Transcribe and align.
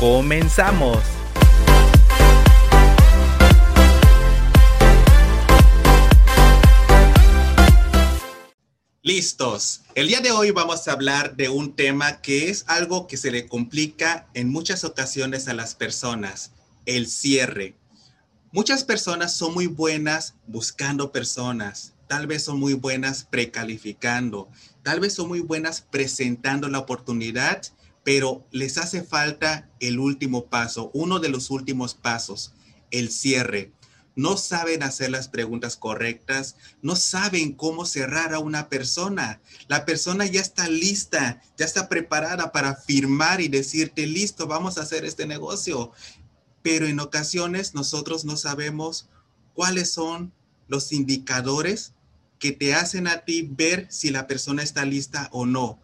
¡Comenzamos! 0.00 0.98
Listos. 9.02 9.82
El 9.94 10.08
día 10.08 10.22
de 10.22 10.30
hoy 10.30 10.52
vamos 10.52 10.88
a 10.88 10.92
hablar 10.92 11.36
de 11.36 11.50
un 11.50 11.76
tema 11.76 12.22
que 12.22 12.48
es 12.48 12.64
algo 12.66 13.06
que 13.08 13.18
se 13.18 13.30
le 13.30 13.46
complica 13.46 14.26
en 14.32 14.48
muchas 14.48 14.84
ocasiones 14.84 15.48
a 15.48 15.52
las 15.52 15.74
personas, 15.74 16.52
el 16.86 17.06
cierre. 17.06 17.74
Muchas 18.52 18.84
personas 18.84 19.34
son 19.34 19.52
muy 19.52 19.66
buenas 19.66 20.34
buscando 20.46 21.12
personas, 21.12 21.92
tal 22.08 22.26
vez 22.26 22.42
son 22.44 22.58
muy 22.58 22.72
buenas 22.72 23.24
precalificando, 23.24 24.48
tal 24.82 24.98
vez 24.98 25.12
son 25.12 25.28
muy 25.28 25.40
buenas 25.40 25.82
presentando 25.82 26.70
la 26.70 26.78
oportunidad 26.78 27.60
pero 28.02 28.46
les 28.50 28.78
hace 28.78 29.02
falta 29.02 29.68
el 29.78 29.98
último 29.98 30.46
paso, 30.46 30.90
uno 30.94 31.20
de 31.20 31.28
los 31.28 31.50
últimos 31.50 31.94
pasos, 31.94 32.52
el 32.90 33.10
cierre. 33.10 33.72
No 34.16 34.36
saben 34.36 34.82
hacer 34.82 35.10
las 35.10 35.28
preguntas 35.28 35.76
correctas, 35.76 36.56
no 36.82 36.96
saben 36.96 37.52
cómo 37.52 37.86
cerrar 37.86 38.34
a 38.34 38.38
una 38.38 38.68
persona. 38.68 39.40
La 39.68 39.84
persona 39.84 40.26
ya 40.26 40.40
está 40.40 40.68
lista, 40.68 41.40
ya 41.56 41.64
está 41.64 41.88
preparada 41.88 42.52
para 42.52 42.74
firmar 42.74 43.40
y 43.40 43.48
decirte, 43.48 44.06
listo, 44.06 44.46
vamos 44.46 44.78
a 44.78 44.82
hacer 44.82 45.04
este 45.04 45.26
negocio. 45.26 45.92
Pero 46.62 46.86
en 46.86 47.00
ocasiones 47.00 47.74
nosotros 47.74 48.24
no 48.24 48.36
sabemos 48.36 49.08
cuáles 49.54 49.92
son 49.92 50.32
los 50.68 50.92
indicadores 50.92 51.94
que 52.38 52.52
te 52.52 52.74
hacen 52.74 53.06
a 53.06 53.24
ti 53.24 53.48
ver 53.50 53.86
si 53.90 54.10
la 54.10 54.26
persona 54.26 54.62
está 54.62 54.84
lista 54.84 55.28
o 55.32 55.46
no 55.46 55.80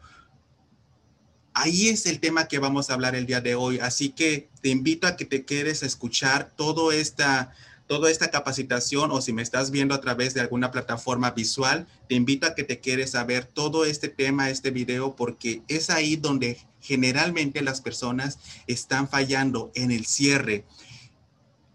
ahí 1.56 1.88
es 1.88 2.04
el 2.04 2.20
tema 2.20 2.48
que 2.48 2.58
vamos 2.58 2.90
a 2.90 2.94
hablar 2.94 3.16
el 3.16 3.24
día 3.24 3.40
de 3.40 3.54
hoy. 3.54 3.78
Así 3.78 4.10
que 4.10 4.50
te 4.60 4.68
invito 4.68 5.06
a 5.06 5.16
que 5.16 5.24
te 5.24 5.46
quedes 5.46 5.82
escuchar 5.82 6.52
todo 6.54 6.92
esta, 6.92 7.54
toda 7.86 8.10
esta 8.10 8.30
capacitación 8.30 9.10
o 9.10 9.22
si 9.22 9.32
me 9.32 9.40
estás 9.40 9.70
viendo 9.70 9.94
a 9.94 10.02
través 10.02 10.34
de 10.34 10.42
alguna 10.42 10.70
plataforma 10.70 11.30
visual, 11.30 11.86
te 12.10 12.14
invito 12.14 12.46
a 12.46 12.54
que 12.54 12.62
te 12.62 12.80
quedes 12.80 13.14
a 13.14 13.24
ver 13.24 13.46
todo 13.46 13.86
este 13.86 14.08
tema, 14.08 14.50
este 14.50 14.70
video, 14.70 15.16
porque 15.16 15.62
es 15.66 15.88
ahí 15.88 16.16
donde 16.16 16.58
generalmente 16.82 17.62
las 17.62 17.80
personas 17.80 18.38
están 18.66 19.08
fallando 19.08 19.72
en 19.74 19.90
el 19.90 20.04
cierre. 20.04 20.66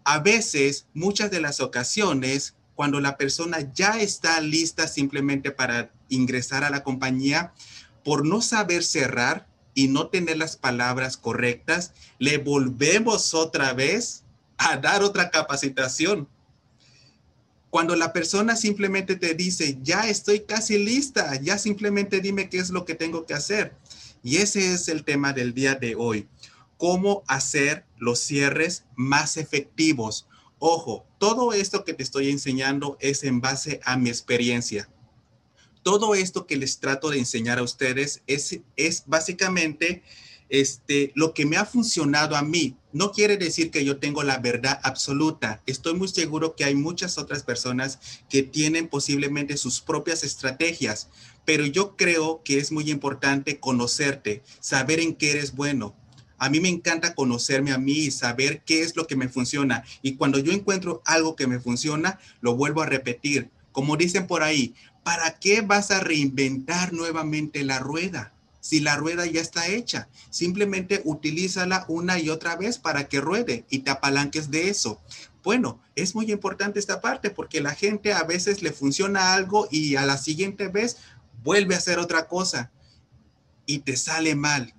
A 0.04 0.20
veces, 0.20 0.86
muchas 0.94 1.32
de 1.32 1.40
las 1.40 1.58
ocasiones, 1.58 2.54
cuando 2.76 3.00
la 3.00 3.16
persona 3.16 3.72
ya 3.74 4.00
está 4.00 4.40
lista 4.40 4.86
simplemente 4.86 5.50
para 5.50 5.90
ingresar 6.08 6.62
a 6.62 6.70
la 6.70 6.84
compañía, 6.84 7.52
por 8.04 8.24
no 8.24 8.42
saber 8.42 8.84
cerrar, 8.84 9.51
y 9.74 9.88
no 9.88 10.08
tener 10.08 10.36
las 10.36 10.56
palabras 10.56 11.16
correctas, 11.16 11.92
le 12.18 12.38
volvemos 12.38 13.34
otra 13.34 13.72
vez 13.72 14.24
a 14.58 14.76
dar 14.76 15.02
otra 15.02 15.30
capacitación. 15.30 16.28
Cuando 17.70 17.96
la 17.96 18.12
persona 18.12 18.54
simplemente 18.54 19.16
te 19.16 19.34
dice, 19.34 19.78
ya 19.82 20.08
estoy 20.08 20.40
casi 20.40 20.76
lista, 20.76 21.40
ya 21.40 21.56
simplemente 21.56 22.20
dime 22.20 22.50
qué 22.50 22.58
es 22.58 22.70
lo 22.70 22.84
que 22.84 22.94
tengo 22.94 23.24
que 23.24 23.34
hacer. 23.34 23.74
Y 24.22 24.36
ese 24.36 24.74
es 24.74 24.88
el 24.88 25.04
tema 25.04 25.32
del 25.32 25.54
día 25.54 25.74
de 25.74 25.94
hoy. 25.94 26.28
Cómo 26.76 27.22
hacer 27.26 27.84
los 27.96 28.18
cierres 28.18 28.84
más 28.94 29.36
efectivos. 29.36 30.28
Ojo, 30.58 31.06
todo 31.18 31.52
esto 31.52 31.84
que 31.84 31.94
te 31.94 32.02
estoy 32.02 32.30
enseñando 32.30 32.98
es 33.00 33.24
en 33.24 33.40
base 33.40 33.80
a 33.84 33.96
mi 33.96 34.10
experiencia 34.10 34.88
todo 35.82 36.14
esto 36.14 36.46
que 36.46 36.56
les 36.56 36.78
trato 36.78 37.10
de 37.10 37.18
enseñar 37.18 37.58
a 37.58 37.62
ustedes 37.62 38.22
es, 38.26 38.60
es 38.76 39.04
básicamente 39.06 40.02
este, 40.52 41.12
lo 41.14 41.32
que 41.32 41.46
me 41.46 41.56
ha 41.56 41.64
funcionado 41.64 42.36
a 42.36 42.42
mí. 42.42 42.76
No 42.92 43.10
quiere 43.10 43.38
decir 43.38 43.70
que 43.70 43.86
yo 43.86 43.96
tengo 43.96 44.22
la 44.22 44.38
verdad 44.38 44.78
absoluta. 44.82 45.62
Estoy 45.66 45.94
muy 45.94 46.08
seguro 46.08 46.54
que 46.54 46.64
hay 46.64 46.74
muchas 46.74 47.16
otras 47.16 47.42
personas 47.42 47.98
que 48.28 48.42
tienen 48.42 48.88
posiblemente 48.88 49.56
sus 49.56 49.80
propias 49.80 50.24
estrategias, 50.24 51.08
pero 51.46 51.64
yo 51.64 51.96
creo 51.96 52.42
que 52.44 52.58
es 52.58 52.70
muy 52.70 52.90
importante 52.90 53.60
conocerte, 53.60 54.42
saber 54.60 55.00
en 55.00 55.14
qué 55.14 55.30
eres 55.30 55.56
bueno. 55.56 55.96
A 56.36 56.50
mí 56.50 56.60
me 56.60 56.68
encanta 56.68 57.14
conocerme 57.14 57.72
a 57.72 57.78
mí 57.78 57.92
y 57.92 58.10
saber 58.10 58.62
qué 58.66 58.82
es 58.82 58.94
lo 58.94 59.06
que 59.06 59.16
me 59.16 59.30
funciona. 59.30 59.84
Y 60.02 60.16
cuando 60.16 60.38
yo 60.38 60.52
encuentro 60.52 61.00
algo 61.06 61.34
que 61.34 61.46
me 61.46 61.60
funciona, 61.60 62.18
lo 62.42 62.56
vuelvo 62.56 62.82
a 62.82 62.86
repetir. 62.86 63.48
Como 63.70 63.96
dicen 63.96 64.26
por 64.26 64.42
ahí, 64.42 64.74
¿para 65.02 65.38
qué 65.38 65.60
vas 65.60 65.90
a 65.90 66.00
reinventar 66.00 66.92
nuevamente 66.92 67.64
la 67.64 67.78
rueda? 67.78 68.32
Si 68.60 68.78
la 68.78 68.96
rueda 68.96 69.26
ya 69.26 69.40
está 69.40 69.66
hecha, 69.66 70.08
simplemente 70.30 71.02
utilízala 71.04 71.84
una 71.88 72.20
y 72.20 72.28
otra 72.28 72.56
vez 72.56 72.78
para 72.78 73.08
que 73.08 73.20
ruede 73.20 73.64
y 73.68 73.80
te 73.80 73.90
apalanques 73.90 74.50
de 74.50 74.68
eso. 74.68 75.00
Bueno, 75.42 75.80
es 75.96 76.14
muy 76.14 76.30
importante 76.30 76.78
esta 76.78 77.00
parte 77.00 77.30
porque 77.30 77.60
la 77.60 77.74
gente 77.74 78.12
a 78.12 78.22
veces 78.22 78.62
le 78.62 78.72
funciona 78.72 79.34
algo 79.34 79.66
y 79.70 79.96
a 79.96 80.06
la 80.06 80.16
siguiente 80.16 80.68
vez 80.68 80.98
vuelve 81.42 81.74
a 81.74 81.78
hacer 81.78 81.98
otra 81.98 82.28
cosa 82.28 82.70
y 83.66 83.80
te 83.80 83.96
sale 83.96 84.36
mal. 84.36 84.74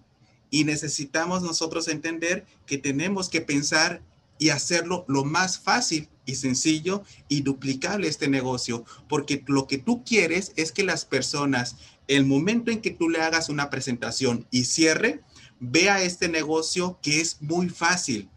Y 0.50 0.64
necesitamos 0.64 1.42
nosotros 1.42 1.90
entender 1.90 2.46
que 2.66 2.78
tenemos 2.78 3.28
que 3.28 3.42
pensar 3.42 4.02
y 4.38 4.50
hacerlo 4.50 5.06
lo 5.08 5.24
más 5.24 5.60
fácil 5.60 6.10
y 6.26 6.36
sencillo 6.36 7.04
y 7.28 7.42
duplicable 7.42 8.08
este 8.08 8.28
negocio, 8.28 8.86
porque 9.08 9.44
lo 9.48 9.68
que 9.68 9.78
tú 9.78 10.04
quieres 10.04 10.54
es 10.56 10.72
que 10.72 10.84
las 10.84 11.06
personas, 11.06 11.78
el 12.08 12.26
momento 12.26 12.72
en 12.72 12.82
que 12.82 12.92
tú 12.92 13.10
le 13.10 13.22
hagas 13.22 13.50
una 13.50 13.70
presentación 13.70 14.48
y 14.52 14.66
cierre, 14.66 15.22
vea 15.60 16.02
este 16.04 16.28
negocio 16.28 17.00
que 17.02 17.22
es 17.22 17.42
muy 17.42 17.70
fácil, 17.70 18.30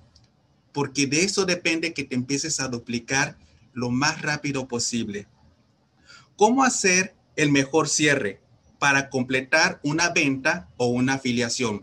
porque 0.72 1.06
de 1.06 1.24
eso 1.24 1.44
depende 1.44 1.94
que 1.94 2.04
te 2.04 2.14
empieces 2.14 2.60
a 2.60 2.68
duplicar 2.68 3.38
lo 3.72 3.90
más 3.90 4.22
rápido 4.22 4.68
posible. 4.68 5.28
¿Cómo 6.36 6.64
hacer 6.64 7.14
el 7.36 7.50
mejor 7.50 7.88
cierre 7.88 8.40
para 8.78 9.08
completar 9.08 9.80
una 9.82 10.10
venta 10.10 10.68
o 10.76 10.86
una 10.86 11.14
afiliación? 11.14 11.82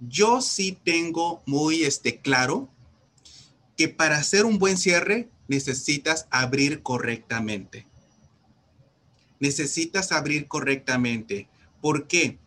Yo 0.00 0.40
sí 0.40 0.78
tengo 0.84 1.42
muy 1.46 1.84
este, 1.84 2.20
claro 2.20 2.73
que 3.76 3.88
para 3.88 4.18
hacer 4.18 4.44
un 4.44 4.58
buen 4.58 4.76
cierre 4.76 5.28
necesitas 5.48 6.26
abrir 6.30 6.82
correctamente. 6.82 7.86
Necesitas 9.40 10.12
abrir 10.12 10.46
correctamente. 10.46 11.48
¿Por 11.80 12.06
qué? 12.06 12.38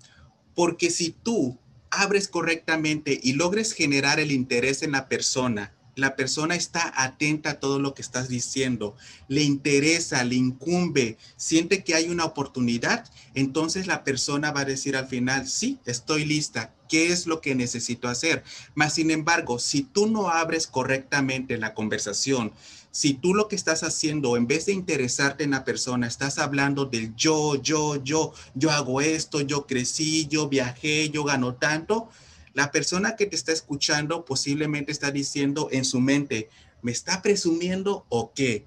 Porque 0.55 0.89
si 0.89 1.11
tú 1.11 1.59
abres 1.89 2.27
correctamente 2.27 3.19
y 3.21 3.33
logres 3.33 3.73
generar 3.73 4.19
el 4.19 4.31
interés 4.31 4.83
en 4.83 4.93
la 4.93 5.07
persona, 5.07 5.73
la 5.97 6.15
persona 6.15 6.55
está 6.55 6.93
atenta 6.95 7.49
a 7.49 7.59
todo 7.59 7.79
lo 7.79 7.93
que 7.93 8.03
estás 8.03 8.29
diciendo, 8.29 8.95
le 9.27 9.43
interesa, 9.43 10.23
le 10.23 10.35
incumbe, 10.35 11.17
siente 11.35 11.83
que 11.83 11.95
hay 11.95 12.09
una 12.09 12.23
oportunidad, 12.23 13.09
entonces 13.33 13.87
la 13.87 14.03
persona 14.03 14.51
va 14.51 14.61
a 14.61 14.65
decir 14.65 14.95
al 14.95 15.07
final, 15.07 15.47
sí, 15.47 15.79
estoy 15.85 16.23
lista, 16.23 16.71
¿qué 16.87 17.11
es 17.11 17.25
lo 17.25 17.41
que 17.41 17.55
necesito 17.55 18.07
hacer? 18.07 18.43
Mas, 18.75 18.93
sin 18.93 19.09
embargo, 19.09 19.57
si 19.57 19.81
tú 19.81 20.07
no 20.07 20.29
abres 20.29 20.67
correctamente 20.67 21.57
la 21.57 21.73
conversación, 21.73 22.53
si 22.91 23.15
tú 23.15 23.33
lo 23.33 23.47
que 23.47 23.55
estás 23.55 23.81
haciendo, 23.83 24.37
en 24.37 24.47
vez 24.47 24.67
de 24.67 24.73
interesarte 24.73 25.43
en 25.43 25.51
la 25.51 25.65
persona, 25.65 26.07
estás 26.07 26.37
hablando 26.37 26.85
del 26.85 27.15
yo, 27.15 27.55
yo, 27.61 28.03
yo, 28.03 28.33
yo 28.53 28.71
hago 28.71 29.01
esto, 29.01 29.41
yo 29.41 29.65
crecí, 29.65 30.27
yo 30.27 30.47
viajé, 30.47 31.09
yo 31.09 31.23
gano 31.23 31.55
tanto, 31.55 32.09
la 32.57 32.71
persona 32.71 33.15
que 33.15 33.27
te 33.27 33.35
está 33.35 33.51
escuchando 33.51 34.25
posiblemente 34.25 34.91
está 34.91 35.11
diciendo 35.11 35.69
en 35.71 35.85
su 35.85 36.01
mente, 36.01 36.49
¿me 36.81 36.91
está 36.91 37.21
presumiendo 37.21 38.07
o 38.09 38.33
qué? 38.33 38.65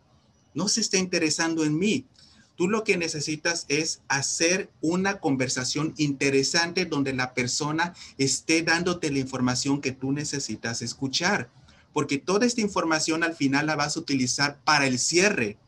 No 0.55 0.69
se 0.69 0.81
está 0.81 0.97
interesando 0.97 1.65
en 1.65 1.77
mí. 1.77 2.07
Tú 2.55 2.69
lo 2.69 2.85
que 2.85 2.97
necesitas 2.97 3.65
es 3.67 4.03
hacer 4.07 4.71
una 4.81 5.19
conversación 5.19 5.93
interesante 5.97 6.85
donde 6.85 7.13
la 7.15 7.35
persona 7.35 7.93
esté 8.17 8.63
dándote 8.63 9.11
la 9.11 9.19
información 9.19 9.81
que 9.81 9.91
tú 9.91 10.13
necesitas 10.13 10.83
escuchar 10.83 11.51
porque 11.93 12.19
toda 12.19 12.47
esta 12.47 12.61
información 12.61 13.25
al 13.25 13.35
final 13.35 13.67
la 13.67 13.75
vas 13.75 13.97
a 13.97 14.01
utilizar 14.01 14.61
para 14.63 14.87
el 14.87 15.01
cierre, 15.01 15.59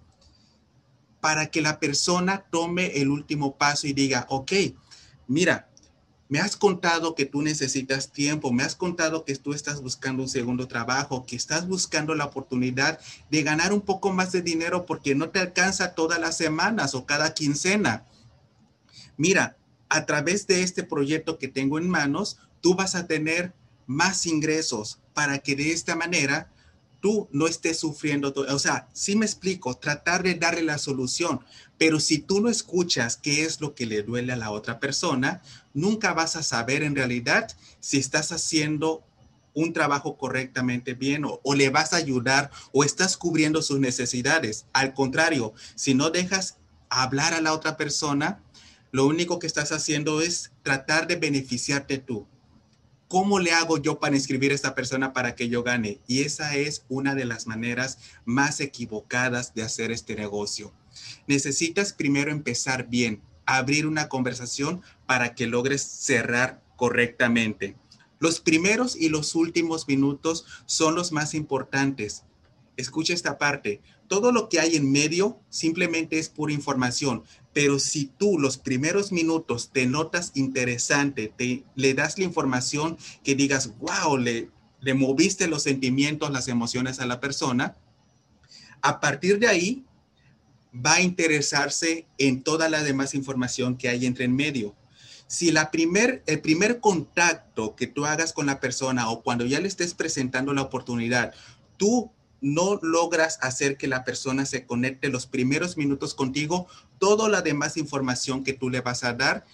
para 1.21 1.51
que 1.51 1.61
la 1.61 1.81
persona 1.81 2.45
tome 2.53 3.01
el 3.01 3.09
último 3.09 3.57
paso 3.57 3.89
y 3.89 3.93
diga, 3.93 4.27
ok, 4.29 4.53
mira, 5.27 5.72
me 6.32 6.40
has 6.40 6.56
contado 6.56 7.14
que 7.14 7.26
tú 7.26 7.43
necesitas 7.43 8.11
tiempo, 8.11 8.55
me 8.55 8.62
has 8.62 8.75
contado 8.75 9.26
que 9.26 9.37
tú 9.37 9.52
estás 9.52 9.82
buscando 9.82 10.23
un 10.23 10.31
segundo 10.31 10.67
trabajo, 10.67 11.26
que 11.26 11.37
estás 11.37 11.69
buscando 11.69 12.14
la 12.14 12.25
oportunidad 12.25 12.99
de 13.31 13.43
ganar 13.43 13.75
un 13.75 13.82
poco 13.82 14.14
más 14.14 14.32
de 14.32 14.40
dinero 14.40 14.87
porque 14.87 15.14
no 15.14 15.29
te 15.29 15.40
alcanza 15.40 15.94
todas 15.94 16.19
las 16.19 16.38
semanas 16.38 16.94
o 16.94 17.05
cada 17.05 17.34
quincena. 17.34 18.06
Mira, 19.19 19.58
a 19.90 20.06
través 20.06 20.46
de 20.46 20.62
este 20.62 20.84
proyecto 20.84 21.37
que 21.37 21.49
tengo 21.49 21.76
en 21.76 21.90
manos, 21.90 22.38
tú 22.62 22.75
vas 22.75 22.94
a 22.94 23.06
tener 23.06 23.52
más 23.87 24.25
ingresos 24.25 25.00
para 25.12 25.38
que 25.40 25.55
de 25.55 25.73
esta 25.73 25.96
manera 25.96 26.50
tú 27.03 27.29
no 27.33 27.49
estés 27.49 27.81
sufriendo. 27.81 28.33
O 28.49 28.59
sea, 28.59 28.89
sí 28.95 29.17
me 29.17 29.27
explico, 29.27 29.75
tratar 29.75 30.23
de 30.23 30.37
darle 30.37 30.63
la 30.63 30.79
solución, 30.79 31.41
pero 31.77 32.01
si 32.01 32.19
tú 32.19 32.41
no 32.41 32.49
escuchas 32.49 33.17
qué 33.17 33.45
es 33.45 33.61
lo 33.61 33.75
que 33.75 33.87
le 33.87 34.03
duele 34.05 34.33
a 34.33 34.37
la 34.37 34.53
otra 34.53 34.79
persona, 34.79 35.43
nunca 35.75 36.15
vas 36.15 36.37
a 36.37 36.45
saber 36.45 36.85
en 36.85 36.95
realidad 36.95 37.51
si 37.81 37.99
estás 37.99 38.31
haciendo 38.31 39.03
un 39.53 39.73
trabajo 39.73 40.17
correctamente 40.17 40.95
bien 40.95 41.25
o, 41.25 41.41
o, 41.43 41.55
le 41.55 41.69
vas 41.69 41.93
a 41.93 41.97
ayudar 41.97 42.51
o 42.73 42.85
estás 42.85 43.17
cubriendo 43.17 43.61
sus 43.61 43.81
necesidades. 43.81 44.67
Al 44.73 44.95
contrario, 44.95 45.53
si 45.75 45.95
no 45.95 46.11
dejas 46.11 46.57
hablar 46.89 47.35
a 47.35 47.41
la 47.41 47.53
otra 47.53 47.77
persona, 47.77 48.41
lo 48.93 49.07
único 49.07 49.41
que 49.41 49.49
estás 49.49 49.73
haciendo 49.73 50.21
es 50.21 50.53
tratar 50.63 51.09
de 51.09 51.17
beneficiarte 51.17 51.99
tú. 51.99 52.27
¿Cómo 53.12 53.41
le 53.41 53.53
hago 53.53 53.76
yo 53.76 54.00
para 54.00 54.17
inscribir 54.17 54.53
a 54.53 54.55
esta 54.55 54.75
persona 54.75 55.12
para 55.12 55.35
que 55.35 55.50
yo 55.50 55.62
gane? 55.62 56.00
Y 56.06 56.23
esa 56.23 56.56
es 56.56 56.87
una 56.88 57.14
de 57.14 57.26
las 57.26 57.47
maneras 57.47 57.99
más 58.25 58.59
equivocadas 58.59 59.53
de 59.55 59.62
hacer 59.62 59.93
este 59.93 60.17
negocio. 60.17 60.73
Necesitas 61.26 61.93
primero 61.93 62.32
empezar 62.32 62.88
bien, 62.88 63.20
abrir 63.44 63.87
una 63.87 64.09
conversación 64.09 64.81
para 65.05 65.35
que 65.35 65.47
logres 65.47 65.82
cerrar 65.82 66.62
correctamente. 66.76 67.76
Los 68.19 68.41
primeros 68.41 68.97
y 68.97 69.11
los 69.11 69.35
últimos 69.35 69.88
minutos 69.88 70.47
son 70.65 70.94
los 70.94 71.12
más 71.12 71.35
importantes. 71.35 72.25
Escucha 72.77 73.15
esta 73.15 73.39
parte. 73.39 73.81
Todo 74.09 74.33
lo 74.33 74.49
que 74.49 74.61
hay 74.61 74.77
en 74.77 74.91
medio 74.91 75.41
simplemente 75.51 76.19
es 76.19 76.29
pura 76.29 76.53
información. 76.53 77.23
Pero 77.53 77.79
si 77.79 78.07
tú 78.07 78.39
los 78.39 78.57
primeros 78.59 79.13
minutos 79.13 79.71
te 79.73 79.87
notas 79.87 80.33
interesante, 80.35 81.33
te 81.37 81.65
le 81.75 81.95
das 81.95 82.19
la 82.19 82.25
información 82.25 82.97
que 83.23 83.35
digas, 83.35 83.73
wow, 83.79 84.17
le, 84.17 84.51
le 84.81 84.95
moviste 84.95 85.49
los 85.49 85.63
sentimientos, 85.63 86.31
las 86.31 86.49
emociones 86.49 86.99
a 87.01 87.07
la 87.07 87.21
persona, 87.21 87.77
a 88.81 89.01
partir 89.01 89.39
de 89.39 89.49
ahí 89.49 89.85
va 90.75 90.95
a 90.95 91.03
interesarse 91.03 92.07
en 92.19 92.43
toda 92.43 92.69
la 92.69 92.83
demás 92.83 93.15
información 93.15 93.77
que 93.77 93.89
hay 93.89 94.07
entre 94.07 94.25
en 94.25 94.35
medio. 94.35 94.75
Si 95.27 95.51
la 95.51 95.71
primer, 95.71 96.23
el 96.27 96.41
primer 96.41 96.81
contacto 96.81 97.75
que 97.75 97.87
tú 97.87 98.05
hagas 98.05 98.33
con 98.33 98.47
la 98.47 98.61
persona 98.61 99.11
o 99.11 99.23
cuando 99.23 99.47
ya 99.47 99.61
le 99.61 99.69
estés 99.69 99.95
presentando 99.95 100.53
la 100.53 100.63
oportunidad, 100.63 101.33
tú 101.77 102.11
no 102.43 102.79
logras 102.83 103.39
hacer 103.41 103.79
que 103.79 103.89
la 103.89 104.05
persona 104.05 104.44
se 104.44 104.67
conecte 104.67 105.09
los 105.09 105.27
primeros 105.27 105.79
minutos 105.79 106.12
contigo, 106.12 106.67
toda 106.99 107.29
la 107.29 107.41
demás 107.41 107.77
información 107.77 108.44
que 108.44 108.53
tú 108.53 108.69
le 108.69 108.81
vas 108.81 109.05
a 109.05 109.15
dar, 109.15 109.47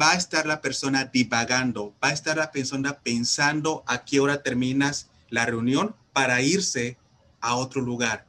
va 0.00 0.12
a 0.12 0.16
estar 0.16 0.46
la 0.46 0.60
persona 0.60 1.06
divagando, 1.06 1.94
va 2.02 2.08
a 2.08 2.12
estar 2.12 2.36
la 2.36 2.52
persona 2.52 3.00
pensando 3.00 3.82
a 3.86 4.04
qué 4.04 4.20
hora 4.20 4.42
terminas 4.42 5.08
la 5.30 5.46
reunión 5.46 5.96
para 6.12 6.42
irse 6.42 6.98
a 7.40 7.56
otro 7.56 7.80
lugar. 7.80 8.26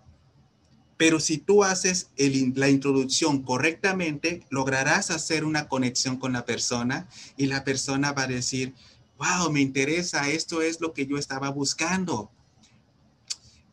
Pero 0.96 1.20
si 1.20 1.38
tú 1.38 1.64
haces 1.64 2.10
la 2.18 2.70
introducción 2.70 3.44
correctamente, 3.44 4.46
lograrás 4.50 5.12
hacer 5.12 5.46
una 5.46 5.68
conexión 5.68 6.18
con 6.18 6.34
la 6.34 6.46
persona 6.46 7.08
y 7.38 7.46
la 7.46 7.64
persona 7.64 8.12
va 8.12 8.24
a 8.24 8.28
decir, 8.28 8.74
wow, 9.18 9.52
me 9.52 9.62
interesa, 9.62 10.30
esto 10.30 10.62
es 10.62 10.82
lo 10.82 10.94
que 10.94 11.06
yo 11.06 11.18
estaba 11.18 11.50
buscando. 11.50 12.32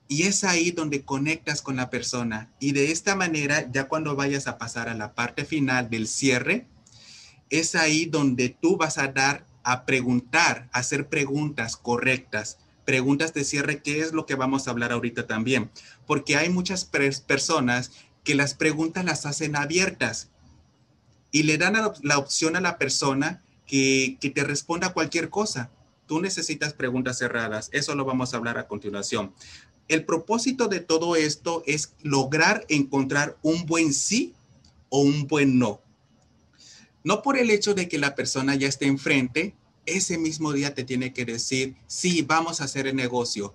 Y 0.09 0.23
es 0.25 0.45
ahí 0.45 0.71
donde 0.71 1.05
conectas 1.05 1.63
con 1.63 1.77
la 1.77 1.91
persona. 1.91 2.51
Y 2.61 2.73
de 2.73 2.93
esta 2.93 3.17
manera, 3.17 3.69
ya 3.73 3.89
cuando 3.89 4.15
vayas 4.15 4.47
a 4.47 4.59
pasar 4.59 4.89
a 4.89 4.95
la 4.95 5.15
parte 5.15 5.45
final 5.45 5.91
del 5.91 6.07
cierre, 6.07 6.67
es 7.51 7.75
ahí 7.75 8.07
donde 8.07 8.49
tú 8.49 8.77
vas 8.77 8.99
a 8.99 9.09
dar 9.09 9.47
a 9.65 9.85
preguntar, 9.85 10.69
a 10.73 10.79
hacer 10.79 11.09
preguntas 11.09 11.77
correctas, 11.77 12.59
preguntas 12.85 13.35
de 13.35 13.43
cierre, 13.43 13.83
que 13.83 14.01
es 14.01 14.13
lo 14.13 14.27
que 14.27 14.37
vamos 14.37 14.67
a 14.67 14.71
hablar 14.71 14.93
ahorita 14.93 15.27
también. 15.27 15.71
Porque 16.07 16.37
hay 16.37 16.51
muchas 16.51 16.85
personas 16.85 17.91
que 18.23 18.37
las 18.37 18.55
preguntas 18.55 19.05
las 19.05 19.27
hacen 19.27 19.57
abiertas 19.57 20.31
y 21.33 21.43
le 21.43 21.59
dan 21.59 21.75
la 22.03 22.19
opción 22.19 22.55
a 22.55 22.61
la 22.61 22.79
persona 22.79 23.43
que, 23.67 24.19
que 24.21 24.31
te 24.31 24.45
responda 24.45 24.93
cualquier 24.93 25.31
cosa. 25.31 25.71
Tú 26.07 26.21
necesitas 26.21 26.73
preguntas 26.73 27.19
cerradas. 27.19 27.69
Eso 27.73 27.97
lo 27.97 28.05
vamos 28.05 28.33
a 28.33 28.37
hablar 28.37 28.59
a 28.59 28.69
continuación 28.69 29.33
el 29.89 30.05
propósito 30.05 30.69
de 30.69 30.81
todo 30.81 31.17
esto 31.17 31.63
es 31.67 31.95
lograr 32.03 32.65
encontrar 32.69 33.37
un 33.43 33.67
buen 33.67 33.93
sí 33.93 34.35
o 34.89 35.01
un 35.01 35.27
buen 35.27 35.59
no. 35.59 35.81
No 37.05 37.23
por 37.23 37.39
el 37.39 37.51
hecho 37.51 37.75
de 37.75 37.89
que 37.89 37.99
la 37.99 38.15
persona 38.15 38.57
ya 38.57 38.67
esté 38.67 38.87
enfrente, 38.87 39.55
ese 39.87 40.19
mismo 40.19 40.53
día 40.53 40.75
te 40.75 40.83
tiene 40.83 41.13
que 41.13 41.25
decir, 41.25 41.77
sí, 41.87 42.23
vamos 42.23 42.61
a 42.61 42.65
hacer 42.65 42.89
el 42.89 42.97
negocio. 42.97 43.55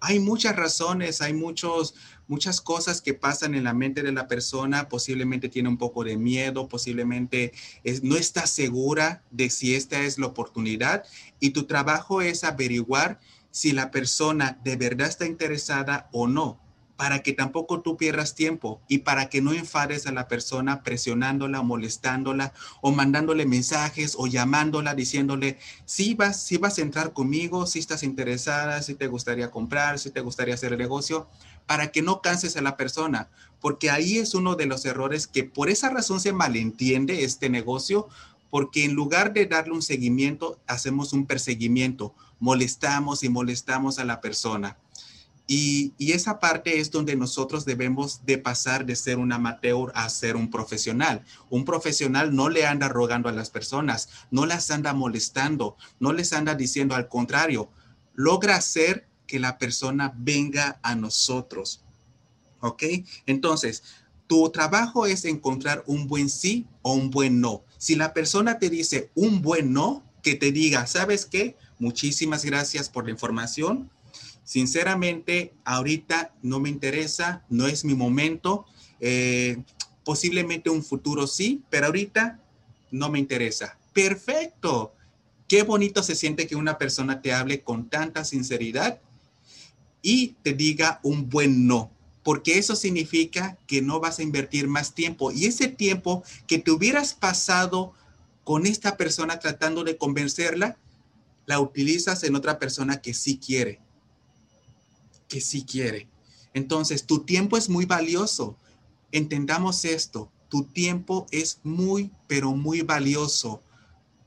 Hay 0.00 0.18
muchas 0.18 0.56
razones, 0.56 1.22
hay 1.22 1.32
muchos, 1.32 1.94
muchas 2.26 2.60
cosas 2.60 3.00
que 3.00 3.14
pasan 3.14 3.54
en 3.54 3.64
la 3.64 3.72
mente 3.72 4.02
de 4.02 4.12
la 4.12 4.28
persona, 4.28 4.88
posiblemente 4.88 5.48
tiene 5.48 5.68
un 5.68 5.78
poco 5.78 6.04
de 6.04 6.16
miedo, 6.16 6.68
posiblemente 6.68 7.52
no 8.02 8.16
está 8.16 8.46
segura 8.46 9.22
de 9.30 9.48
si 9.48 9.74
esta 9.74 10.02
es 10.02 10.18
la 10.18 10.26
oportunidad 10.26 11.04
y 11.40 11.50
tu 11.50 11.64
trabajo 11.64 12.20
es 12.20 12.44
averiguar 12.44 13.20
si 13.56 13.72
la 13.72 13.90
persona 13.90 14.58
de 14.64 14.76
verdad 14.76 15.08
está 15.08 15.24
interesada 15.24 16.10
o 16.12 16.26
no, 16.26 16.60
para 16.98 17.20
que 17.22 17.32
tampoco 17.32 17.80
tú 17.80 17.96
pierdas 17.96 18.34
tiempo 18.34 18.82
y 18.86 18.98
para 18.98 19.30
que 19.30 19.40
no 19.40 19.54
enfades 19.54 20.06
a 20.06 20.12
la 20.12 20.28
persona 20.28 20.82
presionándola, 20.82 21.62
molestándola 21.62 22.52
o 22.82 22.92
mandándole 22.92 23.46
mensajes 23.46 24.14
o 24.18 24.26
llamándola 24.26 24.94
diciéndole, 24.94 25.58
si 25.86 26.12
vas, 26.12 26.42
si 26.42 26.58
vas 26.58 26.76
a 26.76 26.82
entrar 26.82 27.14
conmigo, 27.14 27.66
si 27.66 27.78
estás 27.78 28.02
interesada, 28.02 28.82
si 28.82 28.94
te 28.94 29.06
gustaría 29.06 29.50
comprar, 29.50 29.98
si 29.98 30.10
te 30.10 30.20
gustaría 30.20 30.52
hacer 30.52 30.74
el 30.74 30.78
negocio, 30.78 31.26
para 31.64 31.90
que 31.90 32.02
no 32.02 32.20
canses 32.20 32.58
a 32.58 32.60
la 32.60 32.76
persona, 32.76 33.30
porque 33.62 33.88
ahí 33.88 34.18
es 34.18 34.34
uno 34.34 34.54
de 34.56 34.66
los 34.66 34.84
errores 34.84 35.26
que 35.26 35.44
por 35.44 35.70
esa 35.70 35.88
razón 35.88 36.20
se 36.20 36.34
malentiende 36.34 37.24
este 37.24 37.48
negocio, 37.48 38.06
porque 38.50 38.84
en 38.84 38.94
lugar 38.94 39.32
de 39.32 39.46
darle 39.46 39.74
un 39.74 39.82
seguimiento, 39.82 40.58
hacemos 40.66 41.12
un 41.12 41.26
perseguimiento 41.26 42.14
molestamos 42.38 43.22
y 43.22 43.28
molestamos 43.28 43.98
a 43.98 44.04
la 44.04 44.20
persona. 44.20 44.76
Y, 45.48 45.92
esa 45.98 46.40
parte 46.40 46.80
es 46.80 46.90
donde 46.90 47.14
nosotros 47.14 47.64
debemos 47.64 48.26
de 48.26 48.36
pasar 48.36 48.84
de 48.84 48.96
ser 48.96 49.18
un 49.18 49.32
amateur 49.32 49.92
a 49.94 50.08
ser 50.08 50.34
un 50.34 50.50
profesional. 50.50 51.24
Un 51.50 51.64
profesional 51.64 52.34
no 52.34 52.48
le 52.48 52.66
anda 52.66 52.88
rogando 52.88 53.28
a 53.28 53.32
las 53.32 53.50
personas, 53.50 54.08
no 54.30 54.44
las 54.44 54.70
anda 54.72 54.92
molestando, 54.92 55.76
no 56.00 56.12
les 56.12 56.32
anda 56.32 56.56
diciendo 56.56 56.96
al 56.96 57.08
contrario, 57.08 57.70
logra 58.14 58.56
hacer 58.56 59.06
que 59.28 59.38
la 59.38 59.56
persona 59.56 60.12
venga 60.16 60.80
a 60.82 60.96
nosotros. 60.96 61.84
¿Ok? 62.60 62.82
Entonces, 63.26 63.84
tu 64.26 64.50
trabajo 64.50 65.06
es 65.06 65.24
encontrar 65.24 65.84
un 65.86 66.08
buen 66.08 66.28
sí 66.28 66.66
o 66.82 66.94
un 66.94 67.10
buen 67.10 67.40
no. 67.40 67.62
Si 67.86 67.94
la 67.94 68.12
persona 68.12 68.58
te 68.58 68.68
dice 68.68 69.12
un 69.14 69.42
buen 69.42 69.72
no, 69.72 70.02
que 70.20 70.34
te 70.34 70.50
diga, 70.50 70.88
¿sabes 70.88 71.24
qué? 71.24 71.56
Muchísimas 71.78 72.44
gracias 72.44 72.88
por 72.88 73.04
la 73.04 73.12
información. 73.12 73.88
Sinceramente, 74.42 75.54
ahorita 75.64 76.34
no 76.42 76.58
me 76.58 76.68
interesa, 76.68 77.44
no 77.48 77.68
es 77.68 77.84
mi 77.84 77.94
momento. 77.94 78.66
Eh, 78.98 79.62
posiblemente 80.02 80.68
un 80.68 80.82
futuro 80.82 81.28
sí, 81.28 81.62
pero 81.70 81.86
ahorita 81.86 82.40
no 82.90 83.08
me 83.08 83.20
interesa. 83.20 83.78
Perfecto. 83.92 84.92
Qué 85.46 85.62
bonito 85.62 86.02
se 86.02 86.16
siente 86.16 86.48
que 86.48 86.56
una 86.56 86.78
persona 86.78 87.22
te 87.22 87.32
hable 87.32 87.60
con 87.60 87.88
tanta 87.88 88.24
sinceridad 88.24 89.00
y 90.02 90.34
te 90.42 90.54
diga 90.54 90.98
un 91.04 91.30
buen 91.30 91.68
no, 91.68 91.92
porque 92.26 92.58
eso 92.58 92.74
significa 92.74 93.56
que 93.68 93.82
no 93.82 94.00
vas 94.00 94.18
a 94.18 94.24
invertir 94.24 94.66
más 94.66 94.96
tiempo 94.96 95.30
y 95.30 95.44
ese 95.44 95.68
tiempo 95.68 96.24
que 96.48 96.58
te 96.58 96.72
hubieras 96.72 97.14
pasado 97.14 97.92
con 98.42 98.66
esta 98.66 98.96
persona 98.96 99.38
tratando 99.38 99.84
de 99.84 99.96
convencerla, 99.96 100.76
la 101.46 101.60
utilizas 101.60 102.24
en 102.24 102.34
otra 102.34 102.58
persona 102.58 103.00
que 103.00 103.14
sí 103.14 103.38
quiere, 103.38 103.78
que 105.28 105.40
sí 105.40 105.64
quiere. 105.64 106.08
Entonces, 106.52 107.06
tu 107.06 107.20
tiempo 107.20 107.56
es 107.56 107.68
muy 107.68 107.84
valioso. 107.84 108.56
Entendamos 109.12 109.84
esto, 109.84 110.28
tu 110.48 110.64
tiempo 110.64 111.28
es 111.30 111.60
muy, 111.62 112.10
pero 112.26 112.56
muy 112.56 112.80
valioso. 112.80 113.62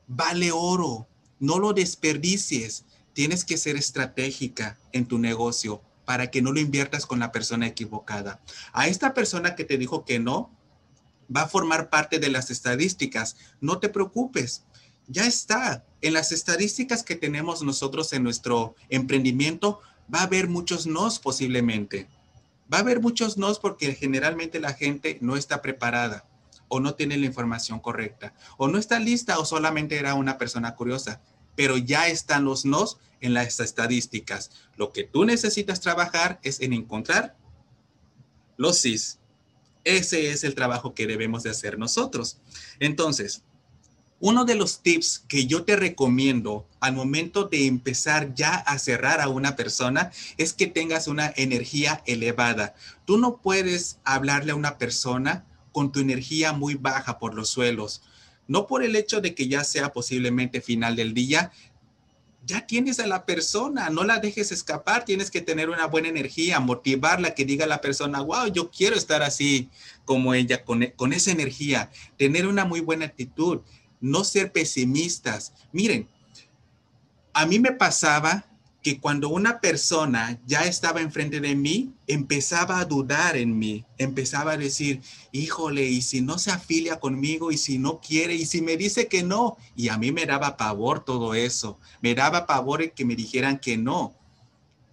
Vale 0.07 0.53
oro, 0.53 1.05
no 1.37 1.59
lo 1.59 1.73
desperdicies. 1.73 2.85
Tienes 3.11 3.43
que 3.43 3.57
ser 3.57 3.75
estratégica 3.75 4.79
en 4.93 5.05
tu 5.05 5.17
negocio 5.17 5.81
para 6.09 6.31
que 6.31 6.41
no 6.41 6.51
lo 6.51 6.59
inviertas 6.59 7.05
con 7.05 7.19
la 7.19 7.31
persona 7.31 7.67
equivocada. 7.67 8.39
A 8.73 8.87
esta 8.87 9.13
persona 9.13 9.53
que 9.53 9.63
te 9.63 9.77
dijo 9.77 10.05
que 10.05 10.17
no, 10.17 10.49
va 11.29 11.43
a 11.43 11.47
formar 11.47 11.91
parte 11.91 12.17
de 12.17 12.29
las 12.29 12.49
estadísticas. 12.49 13.37
No 13.61 13.77
te 13.77 13.89
preocupes 13.89 14.63
Ya 15.07 15.27
está. 15.27 15.85
En 16.01 16.13
las 16.13 16.31
estadísticas 16.31 17.03
que 17.03 17.15
tenemos 17.15 17.61
nosotros 17.61 18.11
en 18.13 18.23
nuestro 18.23 18.73
emprendimiento, 18.89 19.81
va 20.11 20.21
a 20.21 20.23
haber 20.23 20.47
muchos 20.47 20.87
nos 20.87 21.19
posiblemente. 21.19 22.07
Va 22.73 22.77
a 22.77 22.81
haber 22.81 23.01
muchos 23.01 23.37
nos 23.37 23.59
porque 23.59 23.93
generalmente 23.93 24.59
la 24.59 24.73
gente 24.73 25.19
no 25.21 25.35
está 25.35 25.61
preparada 25.61 26.25
o 26.69 26.79
no 26.79 26.95
tiene 26.95 27.17
la 27.17 27.27
información 27.27 27.79
correcta 27.79 28.33
o 28.57 28.67
no 28.67 28.79
está 28.79 28.97
lista 28.97 29.37
o 29.37 29.45
solamente 29.45 29.99
era 29.99 30.15
una 30.15 30.39
persona 30.39 30.73
curiosa. 30.73 31.21
Pero 31.59 31.75
ya 31.75 32.07
están 32.07 32.45
los 32.45 32.63
nos 32.63 32.99
en 33.19 33.33
las 33.33 33.59
estadísticas. 33.59 34.49
Lo 34.77 34.93
que 34.93 35.03
tú 35.03 35.25
necesitas 35.25 35.81
trabajar 35.81 36.39
es 36.41 36.61
en 36.61 36.71
encontrar 36.71 37.35
los 38.55 38.77
sís. 38.77 39.19
Ese 39.83 40.31
es 40.31 40.45
el 40.45 40.55
trabajo 40.55 40.93
que 40.93 41.05
debemos 41.05 41.43
de 41.43 41.49
hacer 41.49 41.77
nosotros. 41.77 42.37
Entonces, 42.79 43.43
uno 44.21 44.45
de 44.45 44.55
los 44.55 44.81
tips 44.81 45.25
que 45.27 45.47
yo 45.47 45.65
te 45.65 45.75
recomiendo 45.75 46.65
al 46.79 46.93
momento 46.93 47.43
de 47.43 47.67
empezar 47.67 48.33
ya 48.33 48.55
a 48.55 48.79
cerrar 48.79 49.19
a 49.19 49.27
una 49.27 49.57
persona 49.57 50.13
es 50.37 50.53
que 50.53 50.67
tengas 50.67 51.09
una 51.09 51.33
energía 51.35 52.03
elevada. 52.05 52.73
Tú 53.03 53.17
no 53.17 53.41
puedes 53.41 53.99
hablarle 54.05 54.53
a 54.53 54.55
una 54.55 54.77
persona 54.77 55.45
con 55.73 55.91
tu 55.91 55.99
energía 55.99 56.53
muy 56.53 56.75
baja 56.75 57.19
por 57.19 57.33
los 57.33 57.49
suelos. 57.49 58.01
No 58.49 58.67
por 58.67 58.83
el 58.83 58.97
hecho 58.97 59.21
de 59.21 59.33
que 59.33 59.47
ya 59.47 59.63
sea 59.63 59.93
posiblemente 59.93 60.59
final 60.59 60.97
del 60.97 61.13
día, 61.13 61.53
ya 62.45 62.67
tienes 62.67 62.99
a 62.99 63.07
la 63.07 63.25
persona, 63.25 63.89
no 63.89 64.03
la 64.03 64.19
dejes 64.19 64.51
escapar, 64.51 65.05
tienes 65.05 65.31
que 65.31 65.39
tener 65.39 65.69
una 65.69 65.85
buena 65.85 66.09
energía, 66.09 66.59
motivarla, 66.59 67.33
que 67.35 67.45
diga 67.45 67.63
a 67.63 67.69
la 67.69 67.79
persona, 67.79 68.19
wow, 68.19 68.47
yo 68.51 68.69
quiero 68.69 68.97
estar 68.97 69.23
así 69.23 69.69
como 70.03 70.33
ella, 70.33 70.65
con, 70.65 70.85
con 70.97 71.13
esa 71.13 71.31
energía, 71.31 71.89
tener 72.17 72.47
una 72.47 72.65
muy 72.65 72.81
buena 72.81 73.05
actitud 73.05 73.61
no 74.01 74.23
ser 74.23 74.51
pesimistas. 74.51 75.53
Miren, 75.71 76.07
a 77.33 77.45
mí 77.45 77.59
me 77.59 77.71
pasaba 77.71 78.45
que 78.81 78.99
cuando 78.99 79.29
una 79.29 79.59
persona 79.59 80.39
ya 80.45 80.61
estaba 80.61 81.01
enfrente 81.01 81.41
de 81.41 81.55
mí, 81.55 81.91
empezaba 82.07 82.79
a 82.79 82.85
dudar 82.85 83.35
en 83.35 83.59
mí, 83.59 83.85
empezaba 83.97 84.53
a 84.53 84.57
decir, 84.57 85.01
híjole, 85.31 85.85
y 85.85 86.01
si 86.01 86.21
no 86.21 86.39
se 86.39 86.51
afilia 86.51 86.99
conmigo, 86.99 87.51
y 87.51 87.57
si 87.57 87.77
no 87.77 87.99
quiere, 87.99 88.35
y 88.35 88.45
si 88.45 88.61
me 88.61 88.77
dice 88.77 89.07
que 89.07 89.21
no, 89.21 89.57
y 89.75 89.89
a 89.89 89.97
mí 89.97 90.11
me 90.11 90.25
daba 90.25 90.55
pavor 90.55 91.03
todo 91.03 91.33
eso, 91.33 91.77
me 92.01 92.15
daba 92.15 92.45
pavor 92.45 92.81
el 92.81 92.91
que 92.91 93.05
me 93.05 93.15
dijeran 93.15 93.59
que 93.59 93.77
no. 93.77 94.15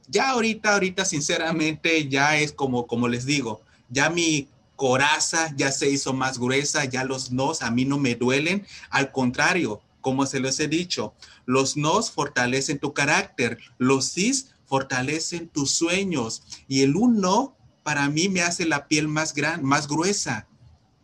Ya 0.09 0.31
ahorita, 0.31 0.75
ahorita, 0.75 1.05
sinceramente, 1.05 2.09
ya 2.09 2.39
es 2.39 2.53
como, 2.53 2.87
como 2.87 3.09
les 3.09 3.25
digo, 3.25 3.63
ya 3.89 4.11
mi 4.11 4.49
coraza 4.77 5.53
ya 5.57 5.73
se 5.73 5.89
hizo 5.91 6.13
más 6.13 6.39
gruesa, 6.39 6.85
ya 6.85 7.03
los 7.03 7.33
nos 7.33 7.63
a 7.63 7.71
mí 7.71 7.85
no 7.85 7.99
me 7.99 8.15
duelen. 8.15 8.67
Al 8.91 9.11
contrario, 9.11 9.81
como 10.07 10.25
se 10.25 10.39
los 10.39 10.61
he 10.61 10.69
dicho, 10.69 11.15
los 11.47 11.77
nos 11.77 12.13
fortalecen 12.13 12.79
tu 12.79 12.95
carácter, 12.95 13.59
los 13.77 14.05
sis 14.05 14.55
fortalecen 14.65 15.49
tus 15.49 15.73
sueños 15.73 16.45
y 16.69 16.83
el 16.83 16.95
uno 16.95 17.57
para 17.83 18.09
mí 18.09 18.29
me 18.29 18.43
hace 18.43 18.67
la 18.67 18.87
piel 18.87 19.09
más 19.09 19.35
gran, 19.35 19.65
más 19.65 19.89
gruesa 19.89 20.47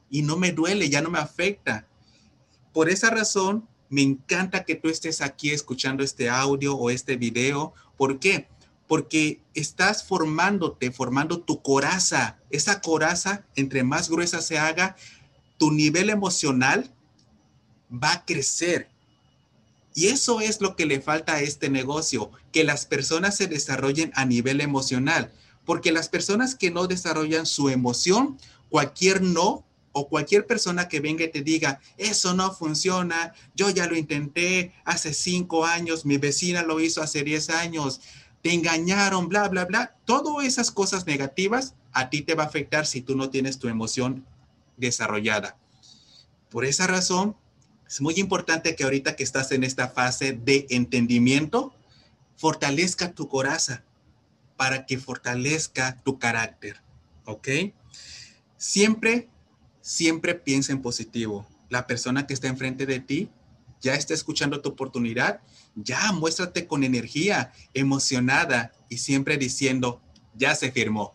y 0.08 0.22
no 0.22 0.36
me 0.36 0.52
duele, 0.52 0.88
ya 0.88 1.02
no 1.02 1.10
me 1.10 1.18
afecta. 1.18 1.88
Por 2.72 2.88
esa 2.88 3.10
razón, 3.10 3.68
me 3.88 4.02
encanta 4.02 4.62
que 4.62 4.76
tú 4.76 4.88
estés 4.88 5.20
aquí 5.20 5.50
escuchando 5.50 6.04
este 6.04 6.30
audio 6.30 6.76
o 6.76 6.88
este 6.88 7.16
video. 7.16 7.74
¿Por 7.96 8.20
qué? 8.20 8.46
porque 8.86 9.40
estás 9.54 10.04
formándote, 10.04 10.92
formando 10.92 11.40
tu 11.40 11.60
coraza. 11.62 12.38
Esa 12.50 12.80
coraza, 12.82 13.46
entre 13.56 13.82
más 13.82 14.10
gruesa 14.10 14.42
se 14.42 14.58
haga, 14.58 14.96
tu 15.56 15.72
nivel 15.72 16.10
emocional 16.10 16.94
va 17.90 18.12
a 18.12 18.24
crecer. 18.24 18.91
Y 19.94 20.08
eso 20.08 20.40
es 20.40 20.60
lo 20.60 20.74
que 20.76 20.86
le 20.86 21.00
falta 21.00 21.34
a 21.34 21.40
este 21.42 21.68
negocio, 21.68 22.30
que 22.50 22.64
las 22.64 22.86
personas 22.86 23.36
se 23.36 23.46
desarrollen 23.46 24.10
a 24.14 24.24
nivel 24.24 24.60
emocional, 24.60 25.32
porque 25.64 25.92
las 25.92 26.08
personas 26.08 26.54
que 26.54 26.70
no 26.70 26.86
desarrollan 26.86 27.46
su 27.46 27.68
emoción, 27.68 28.38
cualquier 28.70 29.22
no 29.22 29.64
o 29.92 30.08
cualquier 30.08 30.46
persona 30.46 30.88
que 30.88 31.00
venga 31.00 31.24
y 31.24 31.30
te 31.30 31.42
diga, 31.42 31.80
eso 31.98 32.32
no 32.34 32.52
funciona, 32.52 33.34
yo 33.54 33.68
ya 33.68 33.86
lo 33.86 33.96
intenté 33.96 34.72
hace 34.84 35.12
cinco 35.12 35.66
años, 35.66 36.06
mi 36.06 36.16
vecina 36.16 36.62
lo 36.62 36.80
hizo 36.80 37.02
hace 37.02 37.22
diez 37.22 37.50
años, 37.50 38.00
te 38.42 38.52
engañaron, 38.52 39.28
bla, 39.28 39.48
bla, 39.48 39.66
bla. 39.66 39.94
Todas 40.04 40.46
esas 40.46 40.70
cosas 40.70 41.06
negativas 41.06 41.74
a 41.92 42.10
ti 42.10 42.22
te 42.22 42.34
va 42.34 42.44
a 42.44 42.46
afectar 42.46 42.86
si 42.86 43.02
tú 43.02 43.14
no 43.14 43.30
tienes 43.30 43.58
tu 43.58 43.68
emoción 43.68 44.26
desarrollada. 44.76 45.56
Por 46.50 46.64
esa 46.64 46.86
razón, 46.86 47.36
es 47.92 48.00
muy 48.00 48.14
importante 48.14 48.74
que 48.74 48.84
ahorita 48.84 49.16
que 49.16 49.22
estás 49.22 49.52
en 49.52 49.64
esta 49.64 49.88
fase 49.88 50.32
de 50.32 50.66
entendimiento, 50.70 51.74
fortalezca 52.36 53.12
tu 53.12 53.28
coraza 53.28 53.84
para 54.56 54.86
que 54.86 54.98
fortalezca 54.98 56.00
tu 56.02 56.18
carácter. 56.18 56.80
¿Ok? 57.26 57.48
Siempre, 58.56 59.28
siempre 59.82 60.34
piensa 60.34 60.72
en 60.72 60.80
positivo. 60.80 61.46
La 61.68 61.86
persona 61.86 62.26
que 62.26 62.34
está 62.34 62.48
enfrente 62.48 62.86
de 62.86 63.00
ti 63.00 63.30
ya 63.82 63.94
está 63.94 64.14
escuchando 64.14 64.60
tu 64.62 64.70
oportunidad 64.70 65.42
ya 65.74 66.12
muéstrate 66.12 66.66
con 66.66 66.84
energía, 66.84 67.52
emocionada 67.74 68.72
y 68.88 68.98
siempre 68.98 69.36
diciendo, 69.36 70.02
ya 70.34 70.54
se 70.54 70.70
firmó, 70.70 71.14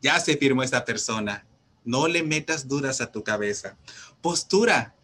ya 0.00 0.20
se 0.20 0.36
firmó 0.36 0.62
esta 0.62 0.84
persona. 0.84 1.46
No 1.84 2.06
le 2.06 2.22
metas 2.22 2.68
dudas 2.68 3.00
a 3.00 3.10
tu 3.10 3.24
cabeza. 3.24 3.76
Postura. 4.20 4.94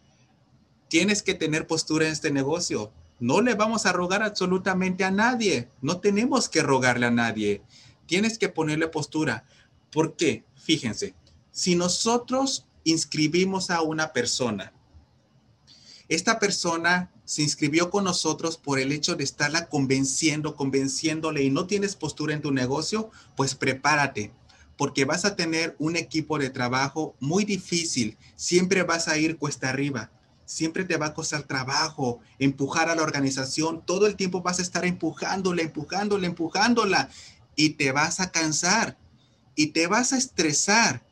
Tienes 0.89 1.23
que 1.23 1.35
tener 1.35 1.67
postura 1.67 2.07
en 2.07 2.11
este 2.11 2.31
negocio. 2.31 2.91
No 3.19 3.41
le 3.41 3.53
vamos 3.53 3.85
a 3.85 3.93
rogar 3.93 4.23
absolutamente 4.23 5.03
a 5.03 5.11
nadie. 5.11 5.69
No 5.81 5.99
tenemos 5.99 6.49
que 6.49 6.63
rogarle 6.63 7.05
a 7.05 7.11
nadie. 7.11 7.61
Tienes 8.05 8.37
que 8.37 8.49
ponerle 8.49 8.87
postura. 8.87 9.45
¿Por 9.91 10.15
qué? 10.15 10.43
Fíjense, 10.55 11.13
si 11.51 11.75
nosotros 11.75 12.65
inscribimos 12.83 13.69
a 13.69 13.81
una 13.81 14.13
persona, 14.13 14.73
esta 16.07 16.39
persona 16.39 17.11
se 17.23 17.43
inscribió 17.43 17.91
con 17.91 18.05
nosotros 18.05 18.57
por 18.57 18.79
el 18.79 18.91
hecho 18.91 19.15
de 19.15 19.23
estarla 19.23 19.69
convenciendo, 19.69 20.55
convenciéndole 20.55 21.43
y 21.43 21.51
no 21.51 21.67
tienes 21.67 21.95
postura 21.95 22.33
en 22.33 22.41
tu 22.41 22.51
negocio, 22.51 23.11
pues 23.35 23.53
prepárate, 23.53 24.31
porque 24.75 25.05
vas 25.05 25.25
a 25.25 25.35
tener 25.35 25.75
un 25.77 25.95
equipo 25.95 26.39
de 26.39 26.49
trabajo 26.49 27.15
muy 27.19 27.45
difícil, 27.45 28.17
siempre 28.35 28.81
vas 28.81 29.07
a 29.07 29.19
ir 29.19 29.37
cuesta 29.37 29.69
arriba, 29.69 30.09
siempre 30.49 30.83
te 30.83 30.97
va 30.97 31.07
a 31.07 31.13
costar 31.13 31.43
trabajo, 31.43 32.19
empujar 32.39 32.89
a 32.89 32.95
la 32.95 33.03
organización, 33.03 33.83
todo 33.85 34.07
el 34.07 34.15
tiempo 34.15 34.41
vas 34.41 34.59
a 34.59 34.63
estar 34.63 34.85
empujándola, 34.85 35.61
empujándola, 35.61 36.25
empujándola 36.25 37.09
y 37.55 37.71
te 37.71 37.91
vas 37.91 38.19
a 38.19 38.31
cansar 38.31 38.97
y 39.55 39.67
te 39.67 39.87
vas 39.87 40.13
a 40.13 40.17
estresar. 40.17 41.05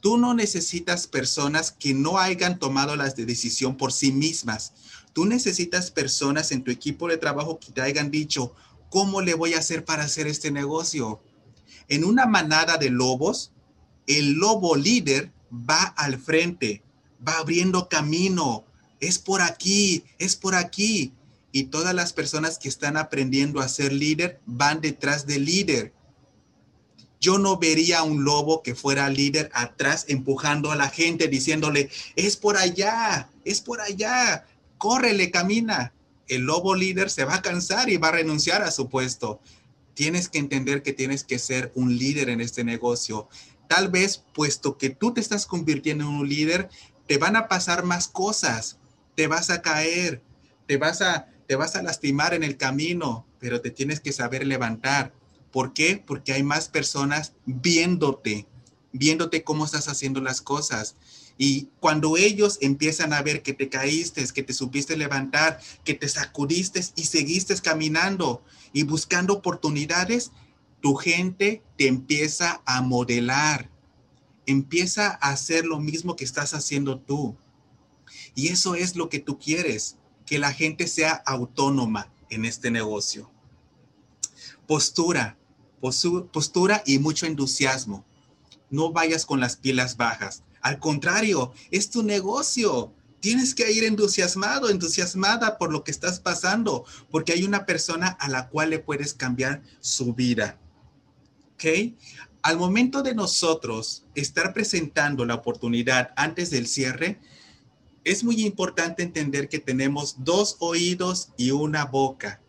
Tú 0.00 0.18
no 0.18 0.34
necesitas 0.34 1.06
personas 1.06 1.72
que 1.72 1.94
no 1.94 2.18
hayan 2.18 2.58
tomado 2.58 2.94
las 2.94 3.16
de 3.16 3.24
decisión 3.24 3.76
por 3.76 3.90
sí 3.90 4.12
mismas 4.12 4.74
Tú 5.14 5.24
necesitas 5.26 5.92
personas 5.92 6.50
en 6.50 6.64
tu 6.64 6.72
equipo 6.72 7.06
de 7.06 7.16
trabajo 7.16 7.60
que 7.60 7.70
te 7.70 7.80
hayan 7.80 8.10
dicho, 8.10 8.52
¿cómo 8.90 9.22
le 9.22 9.34
voy 9.34 9.54
a 9.54 9.60
hacer 9.60 9.84
para 9.84 10.02
hacer 10.02 10.26
este 10.26 10.50
negocio? 10.50 11.22
En 11.88 12.04
una 12.04 12.26
manada 12.26 12.78
de 12.78 12.90
lobos, 12.90 13.52
el 14.08 14.32
lobo 14.32 14.74
líder 14.74 15.32
va 15.52 15.84
al 15.84 16.18
frente, 16.18 16.82
va 17.26 17.38
abriendo 17.38 17.88
camino. 17.88 18.64
Es 19.06 19.18
por 19.18 19.42
aquí, 19.42 20.04
es 20.18 20.36
por 20.36 20.54
aquí. 20.54 21.12
Y 21.52 21.64
todas 21.64 21.94
las 21.94 22.12
personas 22.12 22.58
que 22.58 22.68
están 22.68 22.96
aprendiendo 22.96 23.60
a 23.60 23.68
ser 23.68 23.92
líder 23.92 24.40
van 24.46 24.80
detrás 24.80 25.26
del 25.26 25.44
líder. 25.44 25.92
Yo 27.20 27.38
no 27.38 27.58
vería 27.58 28.00
a 28.00 28.02
un 28.02 28.24
lobo 28.24 28.62
que 28.62 28.74
fuera 28.74 29.08
líder 29.08 29.50
atrás 29.54 30.06
empujando 30.08 30.72
a 30.72 30.76
la 30.76 30.90
gente 30.90 31.28
diciéndole, 31.28 31.90
es 32.16 32.36
por 32.36 32.56
allá, 32.56 33.30
es 33.44 33.60
por 33.60 33.80
allá 33.80 34.44
córrele, 34.84 35.30
camina. 35.30 35.94
El 36.28 36.42
lobo 36.42 36.74
líder 36.74 37.08
se 37.08 37.24
va 37.24 37.36
a 37.36 37.42
cansar 37.42 37.88
y 37.88 37.96
va 37.96 38.08
a 38.08 38.12
renunciar 38.12 38.62
a 38.62 38.70
su 38.70 38.90
puesto. 38.90 39.40
Tienes 39.94 40.28
que 40.28 40.38
entender 40.38 40.82
que 40.82 40.92
tienes 40.92 41.24
que 41.24 41.38
ser 41.38 41.72
un 41.74 41.96
líder 41.96 42.28
en 42.28 42.42
este 42.42 42.64
negocio. 42.64 43.28
Tal 43.66 43.88
vez, 43.88 44.22
puesto 44.34 44.76
que 44.76 44.90
tú 44.90 45.14
te 45.14 45.22
estás 45.22 45.46
convirtiendo 45.46 46.04
en 46.04 46.10
un 46.10 46.28
líder, 46.28 46.68
te 47.06 47.16
van 47.16 47.34
a 47.36 47.48
pasar 47.48 47.84
más 47.84 48.08
cosas. 48.08 48.76
Te 49.14 49.26
vas 49.26 49.50
a 49.50 49.62
caer, 49.62 50.22
te 50.66 50.76
vas 50.76 51.02
a, 51.02 51.28
te 51.46 51.56
vas 51.56 51.76
a 51.76 51.82
lastimar 51.82 52.34
en 52.34 52.42
el 52.42 52.56
camino, 52.56 53.26
pero 53.38 53.60
te 53.60 53.70
tienes 53.70 54.00
que 54.00 54.12
saber 54.12 54.46
levantar. 54.46 55.12
¿Por 55.52 55.72
qué? 55.72 56.02
Porque 56.04 56.32
hay 56.32 56.42
más 56.42 56.68
personas 56.68 57.34
viéndote, 57.46 58.46
viéndote 58.92 59.44
cómo 59.44 59.64
estás 59.64 59.88
haciendo 59.88 60.20
las 60.20 60.40
cosas. 60.40 60.96
Y 61.36 61.68
cuando 61.80 62.16
ellos 62.16 62.58
empiezan 62.60 63.12
a 63.12 63.22
ver 63.22 63.42
que 63.42 63.52
te 63.52 63.68
caíste, 63.68 64.24
que 64.32 64.42
te 64.42 64.52
supiste 64.52 64.96
levantar, 64.96 65.60
que 65.84 65.94
te 65.94 66.08
sacudiste 66.08 66.80
y 66.96 67.04
seguiste 67.04 67.54
caminando 67.60 68.44
y 68.72 68.84
buscando 68.84 69.34
oportunidades, 69.34 70.32
tu 70.80 70.94
gente 70.94 71.62
te 71.76 71.86
empieza 71.88 72.62
a 72.66 72.82
modelar, 72.82 73.70
empieza 74.46 75.18
a 75.20 75.30
hacer 75.30 75.64
lo 75.64 75.80
mismo 75.80 76.14
que 76.14 76.24
estás 76.24 76.54
haciendo 76.54 77.00
tú. 77.00 77.36
Y 78.34 78.48
eso 78.48 78.74
es 78.74 78.96
lo 78.96 79.08
que 79.08 79.20
tú 79.20 79.38
quieres. 79.38 79.96
que 80.26 80.38
la 80.38 80.52
gente 80.52 80.86
sea 80.86 81.22
autónoma 81.26 82.10
en 82.30 82.44
este 82.44 82.70
negocio. 82.70 83.30
Postura, 84.66 85.36
postura 85.80 86.82
y 86.86 86.98
mucho 86.98 87.26
entusiasmo. 87.26 88.04
No 88.70 88.92
vayas 88.92 89.26
con 89.26 89.40
las 89.40 89.56
pilas 89.56 89.96
bajas. 89.96 90.42
Al 90.62 90.78
contrario, 90.78 91.52
es 91.70 91.90
tu 91.90 92.02
negocio. 92.02 92.94
Tienes 93.20 93.54
que 93.54 93.70
ir 93.70 93.84
entusiasmado, 93.84 94.70
entusiasmada 94.70 95.58
por 95.58 95.70
lo 95.72 95.84
que 95.84 95.90
estás 95.90 96.20
pasando, 96.20 96.84
porque 97.10 97.32
hay 97.32 97.44
una 97.44 97.66
persona 97.66 98.08
a 98.08 98.28
la 98.28 98.48
cual 98.48 98.70
le 98.70 98.78
puedes 98.78 99.12
cambiar 99.12 99.62
su 99.80 100.14
vida. 100.14 100.58
¿Ok? 101.54 101.94
Al 102.42 102.58
momento 102.58 103.02
de 103.02 103.14
nosotros 103.14 104.04
estar 104.14 104.52
presentando 104.52 105.24
la 105.24 105.34
oportunidad 105.34 106.12
antes 106.16 106.50
del 106.50 106.66
cierre, 106.66 107.20
es 108.04 108.22
muy 108.22 108.44
importante 108.44 109.02
entender 109.02 109.48
que 109.48 109.58
tenemos 109.58 110.16
dos 110.18 110.56
oídos 110.60 111.30
y 111.36 111.50
una 111.50 111.86
boca. 111.86 112.40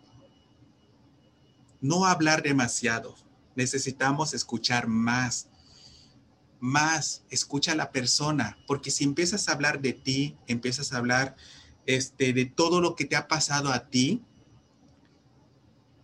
No 1.79 2.05
hablar 2.05 2.43
demasiado. 2.43 3.15
Necesitamos 3.55 4.33
escuchar 4.33 4.87
más. 4.87 5.47
Más, 6.59 7.23
escucha 7.29 7.71
a 7.71 7.75
la 7.75 7.91
persona, 7.91 8.57
porque 8.65 8.89
si 8.89 9.03
empiezas 9.03 9.47
a 9.47 9.51
hablar 9.51 9.81
de 9.81 9.93
ti, 9.93 10.35
empiezas 10.47 10.91
a 10.91 10.97
hablar 10.97 11.35
este, 11.85 12.33
de 12.33 12.45
todo 12.45 12.81
lo 12.81 12.95
que 12.95 13.05
te 13.05 13.15
ha 13.15 13.27
pasado 13.27 13.71
a 13.71 13.87
ti, 13.87 14.23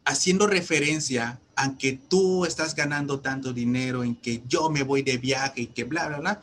haciendo 0.05 0.45
referencia 0.45 1.41
a 1.55 1.77
que 1.77 1.93
tú 1.93 2.45
estás 2.45 2.75
ganando 2.75 3.21
tanto 3.21 3.53
dinero, 3.53 4.03
en 4.03 4.15
que 4.15 4.43
yo 4.47 4.69
me 4.69 4.83
voy 4.83 5.01
de 5.01 5.17
viaje 5.17 5.61
y 5.61 5.67
que 5.67 5.83
bla, 5.83 6.07
bla, 6.07 6.19
bla, 6.19 6.41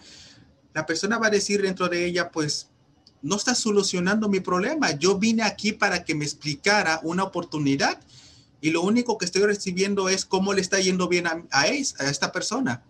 la 0.75 0.87
persona 0.87 1.19
va 1.19 1.29
a 1.29 1.31
decir 1.31 1.63
dentro 1.63 1.89
de 1.89 2.05
ella, 2.05 2.31
pues, 2.31 2.71
no 3.23 3.37
está 3.37 3.55
solucionando 3.55 4.29
mi 4.29 4.41
problema. 4.41 4.93
Yo 4.93 5.19
vine 5.19 5.43
aquí 5.43 5.73
para 5.73 6.05
que 6.05 6.15
me 6.15 6.25
explicara 6.25 7.01
una 7.03 7.25
oportunidad 7.25 8.01
y 8.61 8.71
lo 8.71 8.83
único 8.83 9.19
que 9.19 9.25
estoy 9.25 9.43
recibiendo 9.43 10.09
es 10.09 10.25
cómo 10.25 10.53
le 10.53 10.61
está 10.61 10.81
yendo 10.81 11.09
bien 11.09 11.27
a, 11.27 11.67
esta 11.67 12.33
persona. 12.33 12.83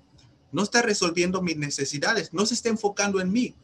No 0.50 0.62
está 0.62 0.82
resolviendo 0.82 1.42
mis 1.42 1.56
necesidades, 1.56 2.32
no 2.32 2.46
se 2.46 2.54
está 2.54 2.68
enfocando 2.68 3.20
en 3.20 3.32
mí. 3.32 3.54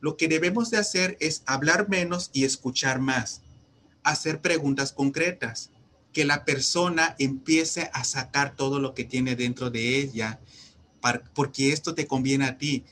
Lo 0.00 0.16
que 0.16 0.28
debemos 0.28 0.70
de 0.70 0.78
hacer 0.78 1.16
es 1.20 1.42
hablar 1.46 1.88
menos 1.88 2.30
y 2.32 2.44
escuchar 2.44 3.00
más, 3.00 3.42
hacer 4.02 4.40
preguntas 4.40 4.92
concretas, 4.92 5.70
que 6.12 6.24
la 6.24 6.44
persona 6.44 7.14
empiece 7.18 7.90
a 7.92 8.04
sacar 8.04 8.56
todo 8.56 8.80
lo 8.80 8.94
que 8.94 9.04
tiene 9.04 9.36
dentro 9.36 9.70
de 9.70 9.98
ella, 9.98 10.40
porque 11.34 11.72
esto 11.72 11.94
te 11.94 12.06
conviene 12.06 12.46
a 12.46 12.58
ti 12.58 12.84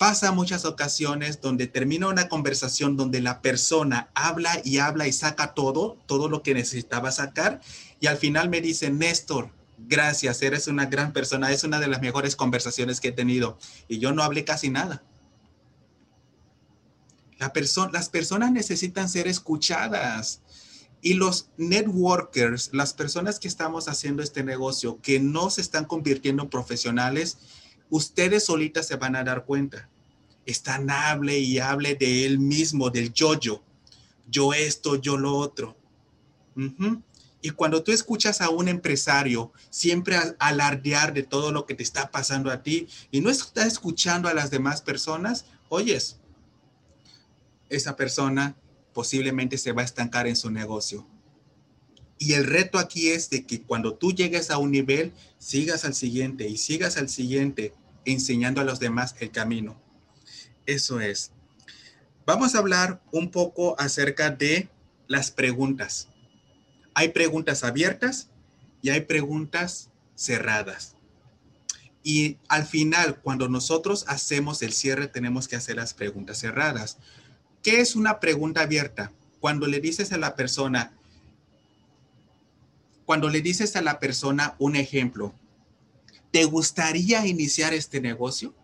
pasa 0.00 0.32
muchas 0.32 0.64
ocasiones 0.64 1.42
donde 1.42 1.66
termina 1.66 2.08
una 2.08 2.30
conversación 2.30 2.96
donde 2.96 3.20
la 3.20 3.42
persona 3.42 4.08
habla 4.14 4.62
y 4.64 4.78
habla 4.78 5.06
y 5.06 5.12
saca 5.12 5.52
todo, 5.52 5.98
todo 6.06 6.30
lo 6.30 6.42
que 6.42 6.54
necesitaba 6.54 7.12
sacar, 7.12 7.60
y 8.00 8.06
al 8.06 8.16
final 8.16 8.48
me 8.48 8.62
dice, 8.62 8.88
Néstor, 8.88 9.50
gracias, 9.76 10.40
eres 10.40 10.68
una 10.68 10.86
gran 10.86 11.12
persona, 11.12 11.52
es 11.52 11.64
una 11.64 11.80
de 11.80 11.88
las 11.88 12.00
mejores 12.00 12.34
conversaciones 12.34 12.98
que 12.98 13.08
he 13.08 13.12
tenido, 13.12 13.58
y 13.88 13.98
yo 13.98 14.12
no 14.12 14.22
hablé 14.22 14.42
casi 14.42 14.70
nada. 14.70 15.02
La 17.38 17.52
las 17.92 18.08
personas 18.08 18.52
necesitan 18.52 19.06
ser 19.06 19.28
escuchadas. 19.28 20.40
Y 21.02 21.14
los 21.14 21.48
networkers, 21.58 22.70
las 22.72 22.92
personas 22.94 23.38
que 23.38 23.48
estamos 23.48 23.88
haciendo 23.88 24.22
este 24.22 24.44
negocio, 24.44 24.98
que 25.02 25.20
no 25.20 25.48
se 25.48 25.62
están 25.62 25.84
convirtiendo 25.84 26.42
en 26.42 26.50
profesionales, 26.50 27.38
ustedes 27.90 28.44
solitas 28.44 28.86
se 28.86 28.96
van 28.96 29.16
a 29.16 29.24
dar 29.24 29.44
cuenta. 29.44 29.88
Están 30.46 30.90
hable 30.90 31.38
y 31.38 31.58
hable 31.58 31.94
de 31.94 32.24
él 32.24 32.38
mismo, 32.38 32.90
del 32.90 33.12
yo-yo. 33.12 33.62
Yo 34.28 34.54
esto, 34.54 34.96
yo 34.96 35.16
lo 35.18 35.36
otro. 35.36 35.76
Y 37.42 37.50
cuando 37.50 37.82
tú 37.82 37.92
escuchas 37.92 38.40
a 38.40 38.50
un 38.50 38.68
empresario 38.68 39.52
siempre 39.70 40.16
alardear 40.38 41.14
de 41.14 41.22
todo 41.22 41.52
lo 41.52 41.66
que 41.66 41.74
te 41.74 41.82
está 41.82 42.10
pasando 42.10 42.50
a 42.50 42.62
ti 42.62 42.88
y 43.10 43.20
no 43.20 43.30
estás 43.30 43.66
escuchando 43.66 44.28
a 44.28 44.34
las 44.34 44.50
demás 44.50 44.82
personas, 44.82 45.46
oyes, 45.68 46.18
esa 47.68 47.96
persona 47.96 48.56
posiblemente 48.92 49.56
se 49.56 49.72
va 49.72 49.82
a 49.82 49.86
estancar 49.86 50.26
en 50.26 50.36
su 50.36 50.50
negocio. 50.50 51.06
Y 52.18 52.34
el 52.34 52.44
reto 52.44 52.78
aquí 52.78 53.08
es 53.08 53.30
de 53.30 53.46
que 53.46 53.62
cuando 53.62 53.94
tú 53.94 54.12
llegues 54.12 54.50
a 54.50 54.58
un 54.58 54.70
nivel, 54.70 55.14
sigas 55.38 55.86
al 55.86 55.94
siguiente 55.94 56.46
y 56.46 56.58
sigas 56.58 56.98
al 56.98 57.08
siguiente 57.08 57.72
enseñando 58.04 58.60
a 58.60 58.64
los 58.64 58.80
demás 58.80 59.14
el 59.20 59.30
camino. 59.30 59.80
Eso 60.66 61.00
es. 61.00 61.32
Vamos 62.26 62.54
a 62.54 62.58
hablar 62.58 63.02
un 63.12 63.30
poco 63.30 63.74
acerca 63.80 64.30
de 64.30 64.68
las 65.08 65.30
preguntas. 65.30 66.08
Hay 66.94 67.08
preguntas 67.08 67.64
abiertas 67.64 68.30
y 68.82 68.90
hay 68.90 69.00
preguntas 69.02 69.90
cerradas. 70.14 70.96
Y 72.02 72.38
al 72.48 72.66
final, 72.66 73.20
cuando 73.20 73.48
nosotros 73.48 74.04
hacemos 74.08 74.62
el 74.62 74.72
cierre, 74.72 75.06
tenemos 75.08 75.48
que 75.48 75.56
hacer 75.56 75.76
las 75.76 75.92
preguntas 75.92 76.38
cerradas. 76.38 76.98
¿Qué 77.62 77.80
es 77.80 77.96
una 77.96 78.20
pregunta 78.20 78.62
abierta? 78.62 79.12
Cuando 79.40 79.66
le 79.66 79.80
dices 79.80 80.12
a 80.12 80.18
la 80.18 80.34
persona, 80.34 80.92
cuando 83.04 83.28
le 83.28 83.42
dices 83.42 83.76
a 83.76 83.82
la 83.82 83.98
persona 83.98 84.54
un 84.58 84.76
ejemplo, 84.76 85.34
¿te 86.30 86.44
gustaría 86.44 87.26
iniciar 87.26 87.74
este 87.74 88.00
negocio? 88.00 88.54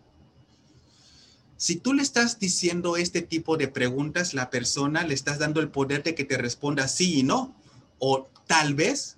Si 1.57 1.75
tú 1.75 1.93
le 1.93 2.03
estás 2.03 2.39
diciendo 2.39 2.97
este 2.97 3.21
tipo 3.21 3.57
de 3.57 3.67
preguntas, 3.67 4.33
la 4.33 4.49
persona 4.49 5.03
le 5.03 5.15
estás 5.15 5.39
dando 5.39 5.59
el 5.59 5.69
poder 5.69 6.03
de 6.03 6.13
que 6.13 6.23
te 6.23 6.37
responda 6.37 6.87
sí 6.87 7.19
y 7.19 7.23
no, 7.23 7.55
o 7.97 8.29
tal 8.45 8.75
vez, 8.75 9.17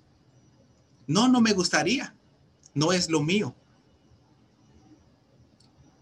no, 1.06 1.28
no 1.28 1.40
me 1.42 1.52
gustaría, 1.52 2.14
no 2.72 2.92
es 2.92 3.10
lo 3.10 3.22
mío. 3.22 3.54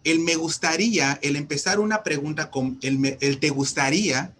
El 0.05 0.21
me 0.21 0.37
gustaría, 0.37 1.19
el 1.23 1.35
empezar 1.35 1.81
una 1.81 2.05
pregunta 2.05 2.51
con 2.53 2.79
el, 2.83 3.19
el 3.21 3.41
te 3.41 3.51
gustaría, 3.51 4.33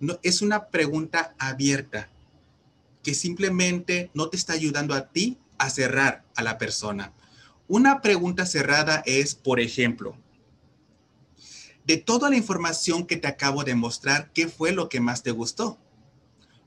no, 0.00 0.18
es 0.22 0.40
una 0.40 0.68
pregunta 0.68 1.34
abierta 1.38 2.08
que 3.02 3.14
simplemente 3.14 4.10
no 4.14 4.30
te 4.30 4.38
está 4.38 4.54
ayudando 4.54 4.94
a 4.94 5.08
ti 5.08 5.36
a 5.58 5.68
cerrar 5.68 6.24
a 6.34 6.42
la 6.42 6.56
persona. 6.56 7.12
Una 7.66 8.02
pregunta 8.02 8.44
cerrada 8.44 9.02
es, 9.06 9.34
por 9.34 9.58
ejemplo, 9.58 10.16
de 11.86 11.96
toda 11.96 12.28
la 12.28 12.36
información 12.36 13.06
que 13.06 13.16
te 13.16 13.26
acabo 13.26 13.64
de 13.64 13.74
mostrar, 13.74 14.30
¿qué 14.32 14.48
fue 14.48 14.72
lo 14.72 14.88
que 14.88 15.00
más 15.00 15.22
te 15.22 15.30
gustó? 15.30 15.78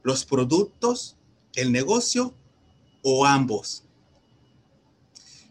¿Los 0.03 0.25
productos, 0.25 1.17
el 1.55 1.71
negocio 1.71 2.33
o 3.03 3.25
ambos? 3.25 3.83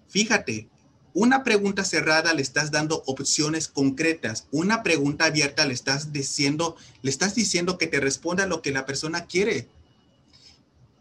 Fíjate, 0.09 0.69
una 1.15 1.45
pregunta 1.45 1.85
cerrada 1.85 2.35
le 2.35 2.43
estás 2.43 2.71
dando 2.71 3.03
opciones 3.07 3.69
concretas. 3.69 4.49
Una 4.51 4.83
pregunta 4.83 5.27
abierta 5.27 5.65
le 5.65 5.75
estás 5.75 6.13
diciendo, 6.13 6.77
le 7.03 7.11
estás 7.11 7.35
diciendo 7.35 7.79
que 7.79 7.87
te 7.87 8.01
responda 8.01 8.47
lo 8.47 8.63
que 8.63 8.71
la 8.71 8.85
persona 8.85 9.27
quiere. 9.27 9.69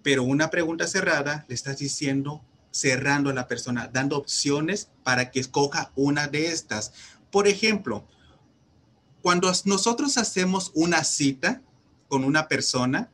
Pero 0.04 0.24
una 0.24 0.50
pregunta 0.50 0.88
cerrada 0.88 1.46
le 1.48 1.56
estás 1.56 1.80
diciendo 1.80 2.42
cerrando 2.76 3.30
a 3.30 3.34
la 3.34 3.48
persona, 3.48 3.90
dando 3.92 4.18
opciones 4.18 4.90
para 5.04 5.32
que 5.32 5.40
escoja 5.40 5.94
una 5.96 6.28
de 6.28 6.48
estas. 6.48 6.92
Por 7.32 7.48
ejemplo, 7.48 8.06
cuando 9.22 9.50
nosotros 9.64 10.18
hacemos 10.18 10.72
una 10.76 11.06
cita 11.06 11.62
con 12.10 12.26
una 12.26 12.50
persona, 12.50 13.10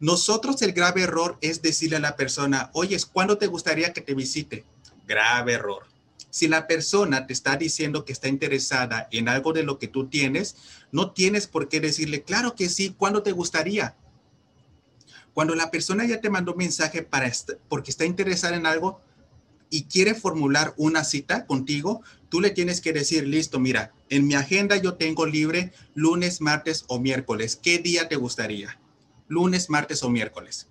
nosotros 0.00 0.62
el 0.62 0.72
grave 0.72 1.02
error 1.02 1.36
es 1.42 1.60
decirle 1.60 1.96
a 1.96 2.00
la 2.00 2.16
persona, 2.16 2.70
oye, 2.72 2.96
¿cuándo 3.12 3.36
te 3.36 3.46
gustaría 3.46 3.92
que 3.92 4.00
te 4.00 4.14
visite? 4.14 4.64
Grave 5.06 5.52
error. 5.52 5.84
Si 6.30 6.48
la 6.48 6.66
persona 6.66 7.26
te 7.26 7.34
está 7.34 7.56
diciendo 7.56 8.06
que 8.06 8.14
está 8.14 8.28
interesada 8.28 9.06
en 9.12 9.28
algo 9.28 9.52
de 9.52 9.64
lo 9.64 9.78
que 9.78 9.86
tú 9.86 10.08
tienes, 10.08 10.56
no 10.92 11.10
tienes 11.10 11.46
por 11.46 11.68
qué 11.68 11.78
decirle, 11.78 12.22
claro 12.22 12.54
que 12.54 12.70
sí, 12.70 12.94
¿cuándo 12.96 13.22
te 13.22 13.32
gustaría? 13.32 13.96
Cuando 15.34 15.54
la 15.54 15.70
persona 15.70 16.04
ya 16.04 16.20
te 16.20 16.30
mandó 16.30 16.54
mensaje 16.54 17.02
para 17.02 17.30
porque 17.68 17.90
está 17.90 18.04
interesada 18.04 18.56
en 18.56 18.66
algo 18.66 19.00
y 19.70 19.84
quiere 19.84 20.14
formular 20.14 20.74
una 20.76 21.02
cita 21.04 21.46
contigo, 21.46 22.02
tú 22.28 22.42
le 22.42 22.50
tienes 22.50 22.82
que 22.82 22.92
decir, 22.92 23.26
listo, 23.26 23.58
mira, 23.58 23.94
en 24.10 24.26
mi 24.26 24.34
agenda 24.34 24.76
yo 24.76 24.94
tengo 24.94 25.24
libre 25.24 25.72
lunes, 25.94 26.42
martes 26.42 26.84
o 26.88 27.00
miércoles. 27.00 27.56
¿Qué 27.56 27.78
día 27.78 28.08
te 28.08 28.16
gustaría? 28.16 28.78
Lunes, 29.28 29.70
martes 29.70 30.02
o 30.02 30.10
miércoles. 30.10 30.68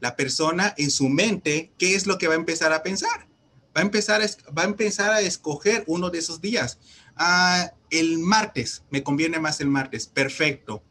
La 0.00 0.16
persona 0.16 0.74
en 0.76 0.90
su 0.90 1.08
mente, 1.08 1.72
¿qué 1.78 1.94
es 1.94 2.06
lo 2.06 2.18
que 2.18 2.28
va 2.28 2.34
a 2.34 2.38
empezar 2.38 2.74
a 2.74 2.82
pensar? 2.82 3.28
Va 3.74 3.80
a 3.80 3.84
empezar 3.84 4.20
a, 4.20 4.26
va 4.52 4.62
a, 4.62 4.66
empezar 4.66 5.12
a 5.12 5.20
escoger 5.22 5.84
uno 5.86 6.10
de 6.10 6.18
esos 6.18 6.42
días. 6.42 6.78
Ah, 7.16 7.72
el 7.88 8.18
martes, 8.18 8.82
me 8.90 9.02
conviene 9.02 9.38
más 9.38 9.60
el 9.60 9.68
martes. 9.68 10.06
Perfecto 10.06 10.82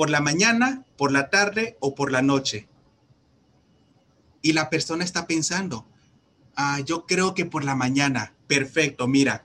por 0.00 0.08
la 0.08 0.22
mañana, 0.22 0.86
por 0.96 1.12
la 1.12 1.28
tarde 1.28 1.76
o 1.78 1.94
por 1.94 2.10
la 2.10 2.22
noche. 2.22 2.66
Y 4.40 4.54
la 4.54 4.70
persona 4.70 5.04
está 5.04 5.26
pensando, 5.26 5.86
ah, 6.56 6.80
yo 6.80 7.04
creo 7.04 7.34
que 7.34 7.44
por 7.44 7.64
la 7.64 7.74
mañana. 7.74 8.32
Perfecto, 8.46 9.06
mira, 9.06 9.44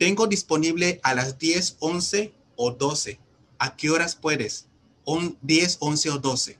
tengo 0.00 0.26
disponible 0.26 0.98
a 1.04 1.14
las 1.14 1.38
10, 1.38 1.76
11 1.78 2.34
o 2.56 2.72
12. 2.72 3.20
¿A 3.60 3.76
qué 3.76 3.88
horas 3.90 4.16
puedes? 4.16 4.66
10, 5.42 5.76
11 5.78 6.10
o 6.10 6.18
12. 6.18 6.58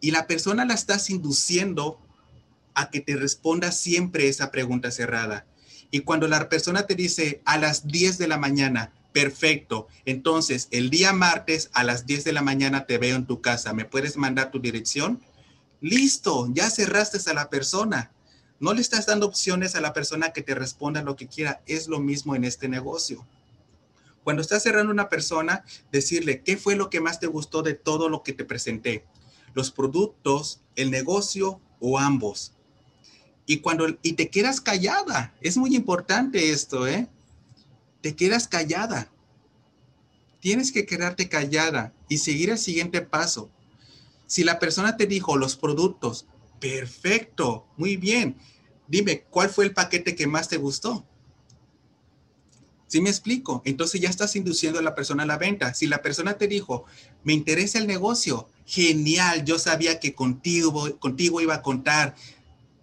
Y 0.00 0.10
la 0.10 0.26
persona 0.26 0.64
la 0.64 0.74
estás 0.74 1.10
induciendo 1.10 2.00
a 2.74 2.90
que 2.90 3.02
te 3.02 3.14
responda 3.14 3.70
siempre 3.70 4.26
esa 4.26 4.50
pregunta 4.50 4.90
cerrada. 4.90 5.46
Y 5.92 6.00
cuando 6.00 6.26
la 6.26 6.48
persona 6.48 6.88
te 6.88 6.96
dice 6.96 7.40
a 7.44 7.56
las 7.56 7.86
10 7.86 8.18
de 8.18 8.26
la 8.26 8.38
mañana, 8.38 8.92
perfecto, 9.14 9.86
entonces 10.04 10.66
el 10.72 10.90
día 10.90 11.12
martes 11.12 11.70
a 11.72 11.84
las 11.84 12.04
10 12.04 12.24
de 12.24 12.32
la 12.32 12.42
mañana 12.42 12.84
te 12.84 12.98
veo 12.98 13.14
en 13.14 13.26
tu 13.26 13.40
casa, 13.40 13.72
¿me 13.72 13.84
puedes 13.84 14.16
mandar 14.16 14.50
tu 14.50 14.58
dirección? 14.58 15.22
Listo, 15.80 16.48
ya 16.52 16.68
cerraste 16.68 17.30
a 17.30 17.34
la 17.34 17.48
persona. 17.48 18.10
No 18.58 18.74
le 18.74 18.80
estás 18.80 19.06
dando 19.06 19.26
opciones 19.26 19.76
a 19.76 19.80
la 19.80 19.92
persona 19.92 20.32
que 20.32 20.42
te 20.42 20.56
responda 20.56 21.00
lo 21.02 21.14
que 21.14 21.28
quiera. 21.28 21.62
Es 21.66 21.86
lo 21.86 22.00
mismo 22.00 22.34
en 22.34 22.42
este 22.42 22.68
negocio. 22.68 23.24
Cuando 24.24 24.42
estás 24.42 24.64
cerrando 24.64 24.90
una 24.90 25.08
persona, 25.08 25.64
decirle 25.92 26.42
qué 26.42 26.56
fue 26.56 26.74
lo 26.74 26.90
que 26.90 27.00
más 27.00 27.20
te 27.20 27.28
gustó 27.28 27.62
de 27.62 27.74
todo 27.74 28.08
lo 28.08 28.24
que 28.24 28.32
te 28.32 28.44
presenté. 28.44 29.04
Los 29.54 29.70
productos, 29.70 30.60
el 30.74 30.90
negocio 30.90 31.60
o 31.78 32.00
ambos. 32.00 32.54
Y 33.46 33.58
cuando 33.58 33.86
y 34.02 34.14
te 34.14 34.28
quedas 34.28 34.60
callada, 34.60 35.36
es 35.40 35.56
muy 35.56 35.76
importante 35.76 36.50
esto, 36.50 36.88
¿eh? 36.88 37.08
Te 38.04 38.14
quedas 38.14 38.48
callada. 38.48 39.10
Tienes 40.38 40.72
que 40.72 40.84
quedarte 40.84 41.30
callada 41.30 41.94
y 42.06 42.18
seguir 42.18 42.50
el 42.50 42.58
siguiente 42.58 43.00
paso. 43.00 43.50
Si 44.26 44.44
la 44.44 44.58
persona 44.58 44.98
te 44.98 45.06
dijo 45.06 45.38
los 45.38 45.56
productos, 45.56 46.26
perfecto, 46.60 47.66
muy 47.78 47.96
bien. 47.96 48.36
Dime, 48.88 49.22
¿cuál 49.30 49.48
fue 49.48 49.64
el 49.64 49.72
paquete 49.72 50.14
que 50.14 50.26
más 50.26 50.50
te 50.50 50.58
gustó? 50.58 51.06
¿Sí 52.88 53.00
me 53.00 53.08
explico? 53.08 53.62
Entonces 53.64 54.02
ya 54.02 54.10
estás 54.10 54.36
induciendo 54.36 54.78
a 54.78 54.82
la 54.82 54.94
persona 54.94 55.22
a 55.22 55.26
la 55.26 55.38
venta. 55.38 55.72
Si 55.72 55.86
la 55.86 56.02
persona 56.02 56.36
te 56.36 56.46
dijo, 56.46 56.84
me 57.22 57.32
interesa 57.32 57.78
el 57.78 57.86
negocio, 57.86 58.50
genial, 58.66 59.46
yo 59.46 59.58
sabía 59.58 59.98
que 59.98 60.14
contigo, 60.14 60.98
contigo 60.98 61.40
iba 61.40 61.54
a 61.54 61.62
contar, 61.62 62.14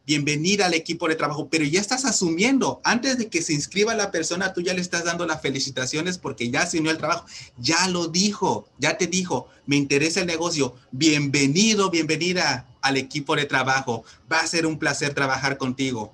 bienvenida 0.06 0.66
al 0.66 0.74
equipo 0.74 1.08
de 1.08 1.16
trabajo, 1.16 1.50
pero 1.50 1.64
ya 1.64 1.80
estás 1.80 2.06
asumiendo, 2.06 2.82
antes 2.84 3.18
de 3.18 3.30
que 3.30 3.42
se 3.42 3.54
inscriba 3.54 3.94
la 3.94 4.12
persona, 4.12 4.54
tú 4.54 4.62
ya 4.62 4.74
le 4.74 4.82
estás 4.82 5.04
dando 5.04 5.26
las 5.26 5.42
felicitaciones 5.42 6.18
porque 6.18 6.50
ya 6.50 6.66
se 6.66 6.80
unió 6.80 6.92
al 6.92 6.98
trabajo, 6.98 7.26
ya 7.58 7.88
lo 7.88 8.08
dijo, 8.08 8.68
ya 8.80 8.98
te 8.98 9.08
dijo, 9.08 9.48
me 9.66 9.76
interesa 9.76 10.22
el 10.22 10.28
negocio, 10.28 10.76
bienvenido, 10.92 11.90
bienvenida 11.92 12.68
al 12.82 12.98
equipo 12.98 13.36
de 13.36 13.46
trabajo, 13.46 14.04
va 14.32 14.40
a 14.40 14.48
ser 14.48 14.66
un 14.66 14.80
placer 14.80 15.14
trabajar 15.14 15.58
contigo. 15.58 16.14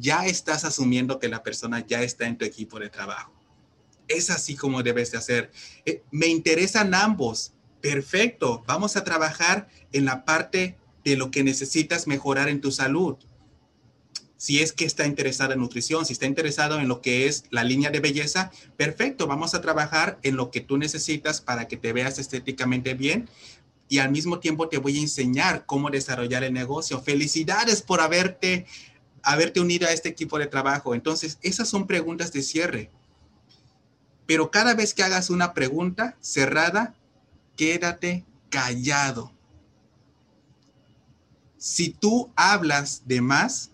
Ya 0.00 0.26
estás 0.26 0.64
asumiendo 0.64 1.18
que 1.18 1.28
la 1.28 1.42
persona 1.42 1.84
ya 1.86 2.02
está 2.02 2.26
en 2.26 2.38
tu 2.38 2.44
equipo 2.44 2.78
de 2.78 2.88
trabajo. 2.88 3.32
Es 4.06 4.30
así 4.30 4.54
como 4.54 4.82
debes 4.82 5.10
de 5.10 5.18
hacer. 5.18 5.50
Eh, 5.84 6.02
me 6.10 6.26
interesan 6.26 6.94
ambos. 6.94 7.52
Perfecto. 7.80 8.62
Vamos 8.66 8.96
a 8.96 9.04
trabajar 9.04 9.68
en 9.92 10.04
la 10.04 10.24
parte 10.24 10.76
de 11.04 11.16
lo 11.16 11.30
que 11.30 11.42
necesitas 11.42 12.06
mejorar 12.06 12.48
en 12.48 12.60
tu 12.60 12.70
salud 12.70 13.16
si 14.38 14.62
es 14.62 14.72
que 14.72 14.84
está 14.84 15.04
interesada 15.04 15.54
en 15.54 15.60
nutrición, 15.60 16.06
si 16.06 16.12
está 16.12 16.24
interesado 16.24 16.78
en 16.78 16.86
lo 16.88 17.02
que 17.02 17.26
es 17.26 17.44
la 17.50 17.64
línea 17.64 17.90
de 17.90 17.98
belleza, 17.98 18.52
perfecto, 18.76 19.26
vamos 19.26 19.52
a 19.54 19.60
trabajar 19.60 20.18
en 20.22 20.36
lo 20.36 20.52
que 20.52 20.60
tú 20.60 20.78
necesitas 20.78 21.40
para 21.40 21.66
que 21.66 21.76
te 21.76 21.92
veas 21.92 22.20
estéticamente 22.20 22.94
bien 22.94 23.28
y 23.88 23.98
al 23.98 24.12
mismo 24.12 24.38
tiempo 24.38 24.68
te 24.68 24.78
voy 24.78 24.96
a 24.96 25.00
enseñar 25.00 25.66
cómo 25.66 25.90
desarrollar 25.90 26.44
el 26.44 26.52
negocio. 26.52 27.00
Felicidades 27.00 27.82
por 27.82 28.00
haberte, 28.00 28.66
haberte 29.22 29.60
unido 29.60 29.88
a 29.88 29.92
este 29.92 30.08
equipo 30.08 30.38
de 30.38 30.46
trabajo. 30.46 30.94
Entonces, 30.94 31.38
esas 31.42 31.68
son 31.68 31.88
preguntas 31.88 32.32
de 32.32 32.42
cierre. 32.42 32.90
Pero 34.24 34.52
cada 34.52 34.74
vez 34.74 34.94
que 34.94 35.02
hagas 35.02 35.30
una 35.30 35.52
pregunta 35.52 36.16
cerrada, 36.20 36.94
quédate 37.56 38.24
callado. 38.50 39.32
Si 41.56 41.90
tú 41.90 42.30
hablas 42.36 43.02
de 43.06 43.20
más, 43.20 43.72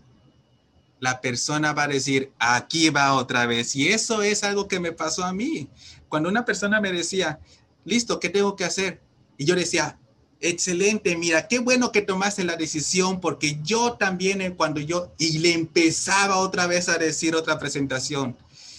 la 1.05 1.21
persona 1.21 1.75
va 1.75 1.83
a 1.83 1.89
decir, 1.89 2.33
aquí 2.39 2.89
va 2.89 3.13
otra 3.13 3.45
vez. 3.45 3.77
Y 3.77 3.89
eso 3.89 4.23
es 4.23 4.43
algo 4.43 4.69
que 4.69 4.81
me 4.81 4.91
pasó 4.91 5.23
a 5.23 5.35
mí. 5.35 5.69
Cuando 6.09 6.31
una 6.31 6.47
persona 6.47 6.81
me 6.81 6.93
decía, 6.93 7.41
listo, 7.85 8.19
¿qué 8.19 8.31
tengo 8.31 8.57
que 8.57 8.65
hacer? 8.65 9.03
Y 9.37 9.45
yo 9.45 9.55
decía, 9.55 9.99
excelente, 10.41 11.15
mira, 11.19 11.47
qué 11.47 11.59
bueno 11.59 11.93
que 11.93 12.01
tomaste 12.01 12.43
la 12.45 12.57
decisión, 12.57 13.21
porque 13.21 13.61
yo 13.63 13.99
también 13.99 14.41
eh, 14.41 14.55
cuando 14.55 14.81
yo, 14.81 15.13
y 15.19 15.41
le 15.41 15.53
empezaba 15.53 16.39
otra 16.39 16.67
vez 16.67 16.89
a 16.89 16.97
decir 16.97 17.37
otra 17.37 17.59
presentación, 17.59 18.39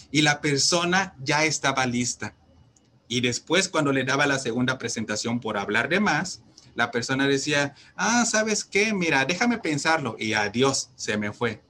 y 0.09 0.23
la 0.23 0.41
persona 0.41 1.13
ya 1.21 1.45
estaba 1.45 1.85
lista. 1.85 2.33
Y 3.07 3.21
después 3.21 3.69
cuando 3.69 3.91
le 3.91 4.03
daba 4.03 4.25
la 4.25 4.39
segunda 4.39 4.79
presentación 4.79 5.39
por 5.39 5.59
hablar 5.59 5.89
de 5.89 5.99
más, 5.99 6.41
la 6.73 6.89
persona 6.89 7.27
decía, 7.27 7.75
ah, 7.95 8.25
¿sabes 8.25 8.63
qué? 8.63 8.95
Mira, 8.95 9.25
déjame 9.25 9.59
pensarlo. 9.59 10.15
Y 10.17 10.33
adiós, 10.33 10.89
se 10.95 11.17
me 11.17 11.31
fue. 11.31 11.61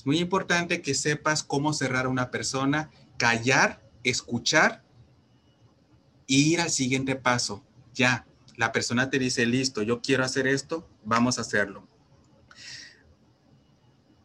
Es 0.00 0.06
muy 0.06 0.18
importante 0.18 0.80
que 0.80 0.94
sepas 0.94 1.42
cómo 1.42 1.74
cerrar 1.74 2.06
a 2.06 2.08
una 2.08 2.30
persona, 2.30 2.90
callar, 3.18 3.86
escuchar 4.02 4.82
e 6.26 6.36
ir 6.36 6.62
al 6.62 6.70
siguiente 6.70 7.16
paso. 7.16 7.62
Ya, 7.92 8.26
la 8.56 8.72
persona 8.72 9.10
te 9.10 9.18
dice, 9.18 9.44
listo, 9.44 9.82
yo 9.82 10.00
quiero 10.00 10.24
hacer 10.24 10.46
esto, 10.46 10.88
vamos 11.04 11.36
a 11.36 11.42
hacerlo. 11.42 11.86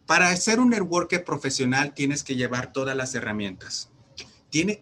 Para 0.05 0.33
ser 0.37 0.61
un 0.61 0.69
networker 0.69 1.25
profesional 1.25 1.93
tienes 1.93 2.23
que 2.23 2.37
llevar 2.37 2.71
todas 2.71 2.95
las 2.95 3.13
herramientas. 3.13 3.91
Tiene, 4.49 4.81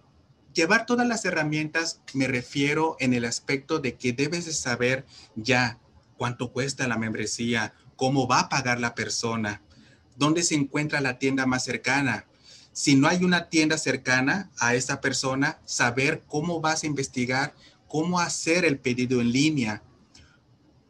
llevar 0.53 0.85
todas 0.85 1.07
las 1.07 1.25
herramientas 1.25 2.01
me 2.13 2.27
refiero 2.27 2.97
en 2.99 3.15
el 3.15 3.25
aspecto 3.25 3.79
de 3.79 3.95
que 3.95 4.13
debes 4.13 4.45
de 4.45 4.53
saber 4.53 5.07
ya 5.35 5.79
cuánto 6.17 6.51
cuesta 6.51 6.87
la 6.87 6.99
membresía, 6.99 7.73
cómo 7.95 8.27
va 8.27 8.41
a 8.41 8.49
pagar 8.49 8.79
la 8.79 8.93
persona, 8.93 9.63
dónde 10.15 10.43
se 10.43 10.55
encuentra 10.55 11.01
la 11.01 11.17
tienda 11.19 11.45
más 11.45 11.63
cercana. 11.63 12.25
Si 12.71 12.95
no 12.95 13.07
hay 13.07 13.23
una 13.23 13.49
tienda 13.49 13.77
cercana 13.77 14.49
a 14.59 14.75
esa 14.75 14.99
persona, 14.99 15.59
saber 15.65 16.23
cómo 16.27 16.59
vas 16.59 16.83
a 16.83 16.87
investigar, 16.87 17.53
cómo 17.87 18.19
hacer 18.19 18.65
el 18.65 18.79
pedido 18.79 19.21
en 19.21 19.31
línea, 19.31 19.83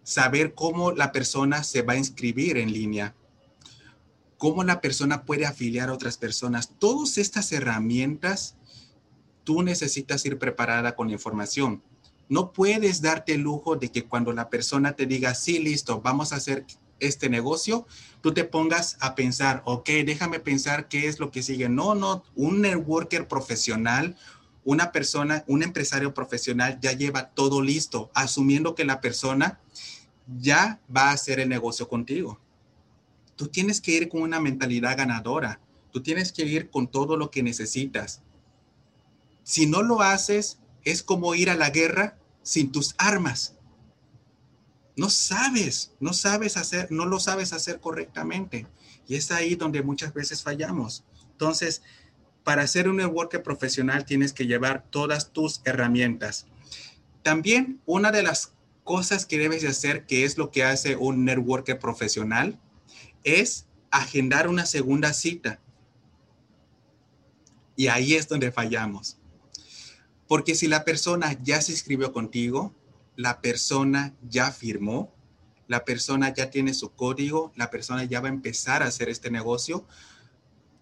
saber 0.04 0.54
cómo 0.54 0.92
la 0.92 1.12
persona 1.12 1.64
se 1.64 1.82
va 1.82 1.94
a 1.94 1.98
inscribir 1.98 2.58
en 2.58 2.72
línea, 2.72 3.16
cómo 4.38 4.64
la 4.64 4.82
persona 4.82 5.24
puede 5.24 5.46
afiliar 5.46 5.90
a 5.90 5.94
otras 5.94 6.18
personas. 6.18 6.72
Todas 6.80 7.18
estas 7.18 7.52
herramientas, 7.52 8.56
tú 9.44 9.64
necesitas 9.64 10.26
ir 10.26 10.38
preparada 10.38 10.96
con 10.96 11.10
información. 11.10 11.82
No 12.30 12.54
puedes 12.54 13.02
darte 13.02 13.34
el 13.34 13.42
lujo 13.42 13.76
de 13.76 13.90
que 13.90 14.06
cuando 14.06 14.32
la 14.32 14.50
persona 14.50 14.94
te 14.94 15.06
diga, 15.06 15.36
sí, 15.36 15.60
listo, 15.60 16.02
vamos 16.02 16.32
a 16.32 16.38
hacer 16.38 16.66
este 17.08 17.30
negocio, 17.30 17.86
tú 18.22 18.34
te 18.34 18.44
pongas 18.44 18.98
a 19.00 19.16
pensar, 19.16 19.62
ok, 19.66 19.90
déjame 20.06 20.40
pensar 20.40 20.88
qué 20.88 21.08
es 21.08 21.20
lo 21.20 21.32
que 21.32 21.44
sigue. 21.44 21.70
No, 21.70 21.96
no, 21.96 22.24
un 22.36 22.62
networker 22.62 23.28
profesional, 23.28 24.16
una 24.64 24.92
persona, 24.92 25.44
un 25.48 25.64
empresario 25.64 26.14
profesional 26.14 26.80
ya 26.82 26.94
lleva 26.94 27.30
todo 27.30 27.62
listo, 27.62 28.12
asumiendo 28.14 28.76
que 28.76 28.86
la 28.86 29.02
persona 29.02 29.60
ya 30.40 30.80
va 30.96 31.10
a 31.10 31.14
hacer 31.14 31.40
el 31.40 31.50
negocio 31.50 31.88
contigo. 31.88 32.40
Tú 33.36 33.48
tienes 33.48 33.82
que 33.82 33.92
ir 33.92 34.10
con 34.10 34.22
una 34.22 34.40
mentalidad 34.40 34.98
ganadora. 34.98 35.60
Tú 35.92 36.02
tienes 36.02 36.32
que 36.32 36.44
ir 36.44 36.70
con 36.70 36.88
todo 36.88 37.18
lo 37.18 37.30
que 37.30 37.44
necesitas. 37.44 38.22
Si 39.44 39.66
no 39.66 39.82
lo 39.82 40.02
haces, 40.02 40.60
es 40.84 41.04
como 41.04 41.36
ir 41.36 41.50
a 41.50 41.56
la 41.56 41.70
guerra 41.70 42.18
sin 42.42 42.72
tus 42.72 42.96
armas 42.98 43.56
no 44.96 45.10
sabes, 45.10 45.94
no 46.00 46.14
sabes 46.14 46.58
hacer, 46.58 46.92
no 46.92 47.06
lo 47.06 47.20
sabes 47.20 47.54
hacer 47.54 47.80
correctamente. 47.80 48.68
Y 49.08 49.16
es 49.16 49.32
ahí 49.32 49.56
donde 49.56 49.82
muchas 49.82 50.14
veces 50.14 50.44
fallamos. 50.44 51.04
Entonces, 51.32 51.82
para 52.44 52.68
ser 52.68 52.88
un 52.88 52.98
networker 52.98 53.42
profesional 53.42 54.06
tienes 54.06 54.34
que 54.34 54.46
llevar 54.46 54.86
todas 54.90 55.32
tus 55.32 55.62
herramientas. 55.66 56.46
También 57.22 57.82
una 57.86 58.12
de 58.12 58.24
las 58.24 58.54
cosas 58.84 59.26
que 59.26 59.38
debes 59.38 59.62
de 59.62 59.70
hacer, 59.70 60.06
que 60.06 60.26
es 60.26 60.38
lo 60.38 60.52
que 60.52 60.64
hace 60.64 60.96
un 60.96 61.26
networker 61.26 61.80
profesional, 61.80 62.60
es 63.24 63.66
agendar 63.92 64.48
una 64.48 64.66
segunda 64.66 65.14
cita. 65.14 65.60
Y 67.76 67.88
ahí 67.88 68.16
es 68.16 68.28
donde 68.28 68.52
fallamos. 68.52 69.18
Porque 70.28 70.54
si 70.54 70.68
la 70.68 70.84
persona 70.84 71.38
ya 71.42 71.62
se 71.62 71.72
inscribió 71.72 72.12
contigo, 72.12 72.74
la 73.16 73.42
persona 73.42 74.14
ya 74.28 74.52
firmó, 74.52 75.14
la 75.68 75.86
persona 75.86 76.34
ya 76.34 76.50
tiene 76.50 76.74
su 76.74 76.92
código, 76.92 77.52
la 77.56 77.70
persona 77.70 78.04
ya 78.04 78.22
va 78.22 78.28
a 78.28 78.32
empezar 78.32 78.84
a 78.84 78.88
hacer 78.88 79.10
este 79.10 79.32
negocio, 79.32 79.86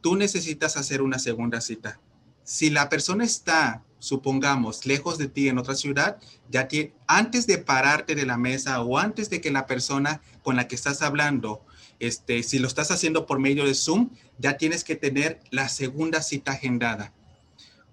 tú 0.01 0.15
necesitas 0.15 0.77
hacer 0.77 1.01
una 1.01 1.19
segunda 1.19 1.61
cita. 1.61 1.99
Si 2.43 2.69
la 2.69 2.89
persona 2.89 3.23
está, 3.23 3.83
supongamos, 3.99 4.85
lejos 4.85 5.17
de 5.17 5.27
ti 5.27 5.47
en 5.47 5.59
otra 5.59 5.75
ciudad, 5.75 6.17
ya 6.49 6.67
antes 7.07 7.45
de 7.45 7.59
pararte 7.59 8.15
de 8.15 8.25
la 8.25 8.37
mesa 8.37 8.81
o 8.81 8.97
antes 8.97 9.29
de 9.29 9.41
que 9.41 9.51
la 9.51 9.67
persona 9.67 10.21
con 10.41 10.55
la 10.55 10.67
que 10.67 10.75
estás 10.75 11.01
hablando, 11.01 11.63
este, 11.99 12.41
si 12.41 12.57
lo 12.57 12.67
estás 12.67 12.89
haciendo 12.89 13.27
por 13.27 13.39
medio 13.39 13.65
de 13.65 13.75
Zoom, 13.75 14.09
ya 14.39 14.57
tienes 14.57 14.83
que 14.83 14.95
tener 14.95 15.39
la 15.51 15.69
segunda 15.69 16.23
cita 16.23 16.53
agendada. 16.53 17.13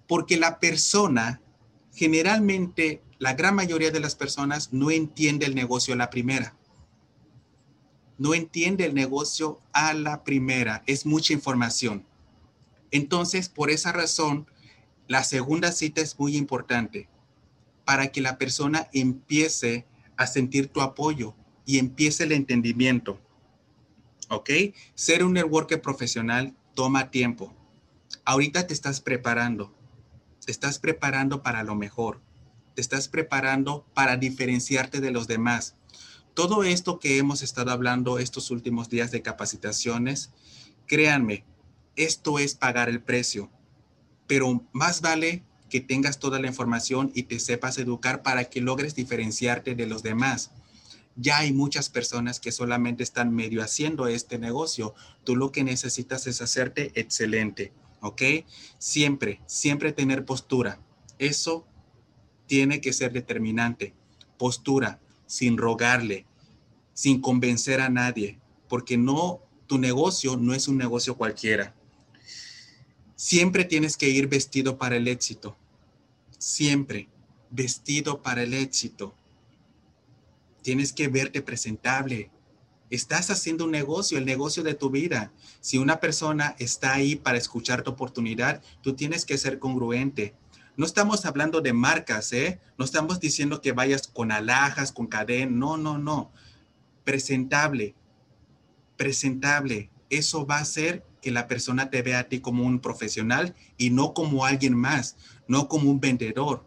Porque 0.07 0.37
la 0.37 0.59
persona 0.59 1.41
generalmente 1.99 3.03
la 3.17 3.33
gran 3.33 3.55
mayoría 3.55 3.91
de 3.91 3.99
las 3.99 4.15
personas 4.15 4.71
no 4.71 4.89
entiende 4.89 5.45
el 5.45 5.53
negocio 5.53 5.93
a 5.93 5.97
la 5.97 6.09
primera. 6.09 6.55
No 8.17 8.33
entiende 8.33 8.85
el 8.85 8.93
negocio 8.93 9.59
a 9.73 9.93
la 9.93 10.23
primera. 10.23 10.81
Es 10.87 11.05
mucha 11.05 11.33
información. 11.33 12.05
Entonces, 12.91 13.49
por 13.49 13.69
esa 13.69 13.91
razón, 13.91 14.47
la 15.09 15.25
segunda 15.25 15.73
cita 15.73 15.99
es 15.99 16.17
muy 16.17 16.37
importante 16.37 17.09
para 17.83 18.13
que 18.13 18.21
la 18.21 18.37
persona 18.37 18.87
empiece 18.93 19.85
a 20.15 20.25
sentir 20.25 20.69
tu 20.69 20.79
apoyo 20.79 21.35
y 21.65 21.79
empiece 21.79 22.23
el 22.23 22.31
entendimiento. 22.31 23.19
¿Ok? 24.29 24.51
Ser 24.95 25.25
un 25.25 25.33
networker 25.33 25.81
profesional 25.81 26.55
toma 26.75 27.11
tiempo. 27.11 27.53
Ahorita 28.23 28.67
te 28.67 28.73
estás 28.73 29.01
preparando. 29.01 29.77
Te 30.49 30.53
estás 30.53 30.79
preparando 30.79 31.43
para 31.43 31.61
lo 31.61 31.75
mejor 31.75 32.21
te 32.73 32.81
estás 32.81 33.07
preparando 33.07 33.85
para 33.93 34.17
diferenciarte 34.17 34.99
de 34.99 35.11
los 35.11 35.27
demás. 35.27 35.75
Todo 36.33 36.63
esto 36.63 36.97
que 36.97 37.19
hemos 37.19 37.43
estado 37.43 37.69
hablando 37.69 38.17
estos 38.17 38.49
últimos 38.49 38.89
días 38.89 39.11
de 39.11 39.21
capacitaciones, 39.21 40.31
créanme, 40.87 41.45
esto 41.95 42.39
es 42.39 42.55
pagar 42.55 42.89
el 42.89 42.99
precio, 42.99 43.51
pero 44.25 44.65
más 44.71 45.01
vale 45.01 45.43
que 45.69 45.81
tengas 45.81 46.17
toda 46.17 46.39
la 46.39 46.47
información 46.47 47.11
y 47.13 47.23
te 47.23 47.39
sepas 47.39 47.77
educar 47.77 48.23
para 48.23 48.45
que 48.45 48.59
logres 48.59 48.95
diferenciarte 48.95 49.75
de 49.75 49.85
los 49.85 50.01
demás. 50.01 50.49
Ya 51.15 51.37
hay 51.37 51.53
muchas 51.53 51.91
personas 51.91 52.39
que 52.39 52.51
solamente 52.51 53.03
están 53.03 53.35
medio 53.35 53.61
haciendo 53.61 54.07
este 54.07 54.39
negocio. 54.39 54.95
Tú 55.23 55.35
lo 55.35 55.51
que 55.51 55.63
necesitas 55.63 56.25
es 56.25 56.41
hacerte 56.41 56.91
excelente, 56.99 57.71
¿ok? 58.01 58.21
Siempre, 58.77 59.41
siempre 59.45 59.91
tener 59.91 60.25
postura. 60.25 60.79
Eso 61.17 61.65
tiene 62.47 62.81
que 62.81 62.93
ser 62.93 63.11
determinante. 63.11 63.93
Postura, 64.37 64.99
sin 65.25 65.57
rogarle, 65.57 66.25
sin 66.93 67.21
convencer 67.21 67.81
a 67.81 67.89
nadie, 67.89 68.39
porque 68.67 68.97
no, 68.97 69.41
tu 69.67 69.77
negocio 69.77 70.35
no 70.35 70.53
es 70.53 70.67
un 70.67 70.77
negocio 70.77 71.15
cualquiera. 71.15 71.75
Siempre 73.15 73.65
tienes 73.65 73.97
que 73.97 74.09
ir 74.09 74.27
vestido 74.27 74.77
para 74.77 74.95
el 74.95 75.07
éxito. 75.07 75.57
Siempre 76.37 77.09
vestido 77.49 78.21
para 78.21 78.43
el 78.43 78.53
éxito. 78.53 79.13
Tienes 80.61 80.93
que 80.93 81.07
verte 81.07 81.41
presentable. 81.41 82.31
Estás 82.89 83.29
haciendo 83.29 83.65
un 83.65 83.71
negocio, 83.71 84.17
el 84.17 84.25
negocio 84.25 84.63
de 84.63 84.73
tu 84.73 84.89
vida. 84.89 85.31
Si 85.61 85.77
una 85.77 85.99
persona 85.99 86.55
está 86.57 86.93
ahí 86.93 87.15
para 87.15 87.37
escuchar 87.37 87.83
tu 87.83 87.91
oportunidad, 87.91 88.63
tú 88.81 88.93
tienes 88.93 89.25
que 89.25 89.37
ser 89.37 89.59
congruente. 89.59 90.35
No 90.75 90.85
estamos 90.85 91.25
hablando 91.25 91.61
de 91.61 91.73
marcas, 91.73 92.31
¿eh? 92.33 92.59
No 92.77 92.85
estamos 92.85 93.19
diciendo 93.19 93.61
que 93.61 93.73
vayas 93.73 94.07
con 94.07 94.31
alhajas, 94.31 94.91
con 94.91 95.07
cadena. 95.07 95.51
No, 95.51 95.77
no, 95.77 95.97
no. 95.97 96.31
Presentable. 97.03 97.95
Presentable. 98.97 99.91
Eso 100.09 100.45
va 100.45 100.57
a 100.57 100.61
hacer 100.61 101.05
que 101.21 101.31
la 101.31 101.47
persona 101.47 101.89
te 101.89 102.01
vea 102.01 102.19
a 102.19 102.23
ti 102.23 102.39
como 102.39 102.63
un 102.65 102.79
profesional 102.79 103.55
y 103.77 103.89
no 103.89 104.13
como 104.13 104.45
alguien 104.45 104.73
más, 104.73 105.17
no 105.47 105.67
como 105.67 105.91
un 105.91 105.99
vendedor. 105.99 106.65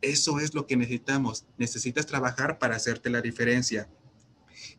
Eso 0.00 0.38
es 0.38 0.54
lo 0.54 0.66
que 0.66 0.76
necesitamos. 0.76 1.44
Necesitas 1.58 2.06
trabajar 2.06 2.58
para 2.58 2.76
hacerte 2.76 3.10
la 3.10 3.20
diferencia. 3.20 3.88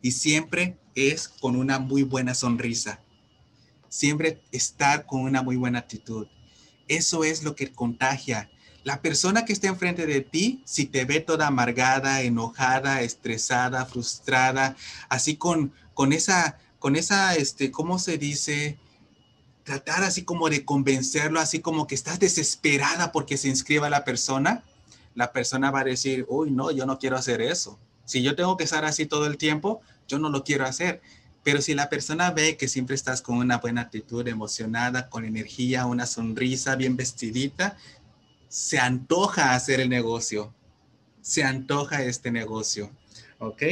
Y 0.02 0.12
siempre 0.12 0.78
es 0.94 1.28
con 1.28 1.56
una 1.56 1.78
muy 1.78 2.02
buena 2.02 2.34
sonrisa. 2.34 3.00
Siempre 3.88 4.40
estar 4.52 5.06
con 5.06 5.22
una 5.22 5.42
muy 5.42 5.56
buena 5.56 5.80
actitud. 5.80 6.26
Eso 6.88 7.24
es 7.24 7.42
lo 7.42 7.54
que 7.54 7.72
contagia. 7.72 8.50
La 8.82 9.02
persona 9.02 9.44
que 9.44 9.52
está 9.52 9.68
enfrente 9.68 10.06
de 10.06 10.22
ti, 10.22 10.62
si 10.64 10.86
te 10.86 11.04
ve 11.04 11.20
toda 11.20 11.48
amargada, 11.48 12.22
enojada, 12.22 13.02
estresada, 13.02 13.84
frustrada, 13.84 14.76
así 15.08 15.36
con, 15.36 15.72
con 15.92 16.12
esa, 16.12 16.58
con 16.78 16.96
esa, 16.96 17.36
este, 17.36 17.70
¿cómo 17.70 17.98
se 17.98 18.16
dice? 18.16 18.78
Tratar 19.64 20.02
así 20.02 20.24
como 20.24 20.48
de 20.48 20.64
convencerlo, 20.64 21.40
así 21.40 21.60
como 21.60 21.86
que 21.86 21.94
estás 21.94 22.18
desesperada 22.18 23.12
porque 23.12 23.36
se 23.36 23.48
inscriba 23.48 23.90
la 23.90 24.04
persona, 24.04 24.64
la 25.14 25.30
persona 25.30 25.70
va 25.70 25.80
a 25.80 25.84
decir, 25.84 26.24
uy, 26.28 26.50
no, 26.50 26.70
yo 26.70 26.86
no 26.86 26.98
quiero 26.98 27.16
hacer 27.16 27.42
eso. 27.42 27.78
Si 28.10 28.22
yo 28.22 28.34
tengo 28.34 28.56
que 28.56 28.64
estar 28.64 28.84
así 28.84 29.06
todo 29.06 29.26
el 29.26 29.36
tiempo, 29.36 29.82
yo 30.08 30.18
no 30.18 30.30
lo 30.30 30.42
quiero 30.42 30.66
hacer. 30.66 31.00
Pero 31.44 31.62
si 31.62 31.74
la 31.74 31.88
persona 31.88 32.32
ve 32.32 32.56
que 32.56 32.66
siempre 32.66 32.96
estás 32.96 33.22
con 33.22 33.36
una 33.36 33.58
buena 33.58 33.82
actitud, 33.82 34.26
emocionada, 34.26 35.08
con 35.08 35.24
energía, 35.24 35.86
una 35.86 36.06
sonrisa, 36.06 36.74
bien 36.74 36.96
vestidita, 36.96 37.76
se 38.48 38.80
antoja 38.80 39.54
hacer 39.54 39.78
el 39.78 39.88
negocio. 39.88 40.52
Se 41.20 41.44
antoja 41.44 42.02
este 42.02 42.32
negocio. 42.32 42.90
¿Ok? 43.38 43.62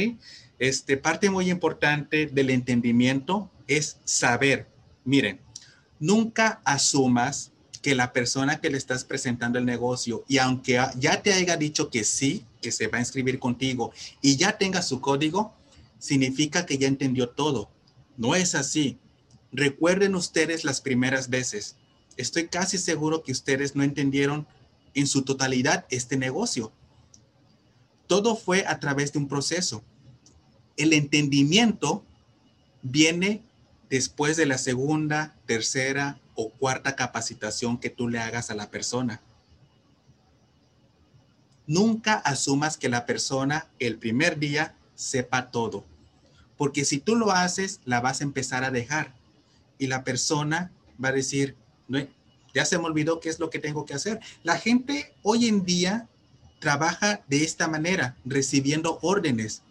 Este, 0.57 0.95
parte 0.95 1.29
muy 1.29 1.51
importante 1.51 2.27
del 2.27 2.49
entendimiento 2.51 3.51
es 3.67 3.97
saber. 4.05 4.69
Miren, 5.03 5.41
nunca 5.99 6.61
asumas 6.63 7.51
que 7.81 7.93
la 7.93 8.13
persona 8.13 8.61
que 8.61 8.69
le 8.69 8.77
estás 8.77 9.03
presentando 9.03 9.59
el 9.59 9.65
negocio 9.65 10.23
y 10.29 10.37
aunque 10.37 10.81
ya 10.97 11.21
te 11.21 11.33
haya 11.33 11.57
dicho 11.57 11.89
que 11.89 12.05
sí, 12.05 12.45
que 12.61 12.71
se 12.71 12.87
va 12.87 12.97
a 12.97 13.01
inscribir 13.01 13.39
contigo 13.39 13.91
y 14.21 14.35
ya 14.35 14.57
tenga 14.57 14.81
su 14.81 15.01
código, 15.01 15.53
significa 15.99 16.65
que 16.65 16.77
ya 16.77 16.87
entendió 16.87 17.29
todo. 17.29 17.69
No 18.17 18.35
es 18.35 18.55
así. 18.55 18.97
Recuerden 19.51 20.15
ustedes 20.15 20.63
las 20.63 20.81
primeras 20.81 21.29
veces. 21.29 21.75
Estoy 22.17 22.47
casi 22.47 22.77
seguro 22.77 23.23
que 23.23 23.31
ustedes 23.31 23.75
no 23.75 23.83
entendieron 23.83 24.47
en 24.93 25.07
su 25.07 25.23
totalidad 25.23 25.85
este 25.89 26.17
negocio. 26.17 26.71
Todo 28.07 28.35
fue 28.35 28.65
a 28.67 28.79
través 28.79 29.13
de 29.13 29.19
un 29.19 29.27
proceso. 29.27 29.83
El 30.77 30.93
entendimiento 30.93 32.03
viene 32.81 33.41
después 33.89 34.37
de 34.37 34.45
la 34.45 34.57
segunda, 34.57 35.35
tercera 35.45 36.19
o 36.35 36.49
cuarta 36.49 36.95
capacitación 36.95 37.77
que 37.77 37.89
tú 37.89 38.07
le 38.07 38.19
hagas 38.19 38.49
a 38.49 38.55
la 38.55 38.69
persona. 38.69 39.21
Nunca 41.69 42.15
asumas 42.15 42.77
que 42.77 42.89
la 42.89 43.05
persona 43.05 43.67
el 43.77 43.99
primer 43.99 44.39
día 44.39 44.75
sepa 44.95 45.51
todo. 45.51 45.85
Porque 46.57 46.83
si 46.83 46.97
tú 46.97 47.15
lo 47.15 47.31
haces, 47.31 47.79
la 47.85 48.01
vas 48.01 48.21
a 48.21 48.23
empezar 48.23 48.63
a 48.63 48.71
dejar. 48.71 49.13
Y 49.77 49.85
la 49.85 50.03
persona 50.03 50.71
va 51.01 51.09
a 51.09 51.11
decir, 51.11 51.55
no, 51.87 51.99
ya 52.55 52.65
se 52.65 52.79
me 52.79 52.85
olvidó 52.85 53.19
qué 53.19 53.29
es 53.29 53.37
lo 53.37 53.51
que 53.51 53.59
tengo 53.59 53.85
que 53.85 53.93
hacer. 53.93 54.19
La 54.41 54.57
gente 54.57 55.13
hoy 55.21 55.47
en 55.47 55.63
día 55.63 56.09
trabaja 56.57 57.21
de 57.27 57.43
esta 57.43 57.67
manera, 57.67 58.17
recibiendo 58.25 58.97
órdenes. 59.03 59.61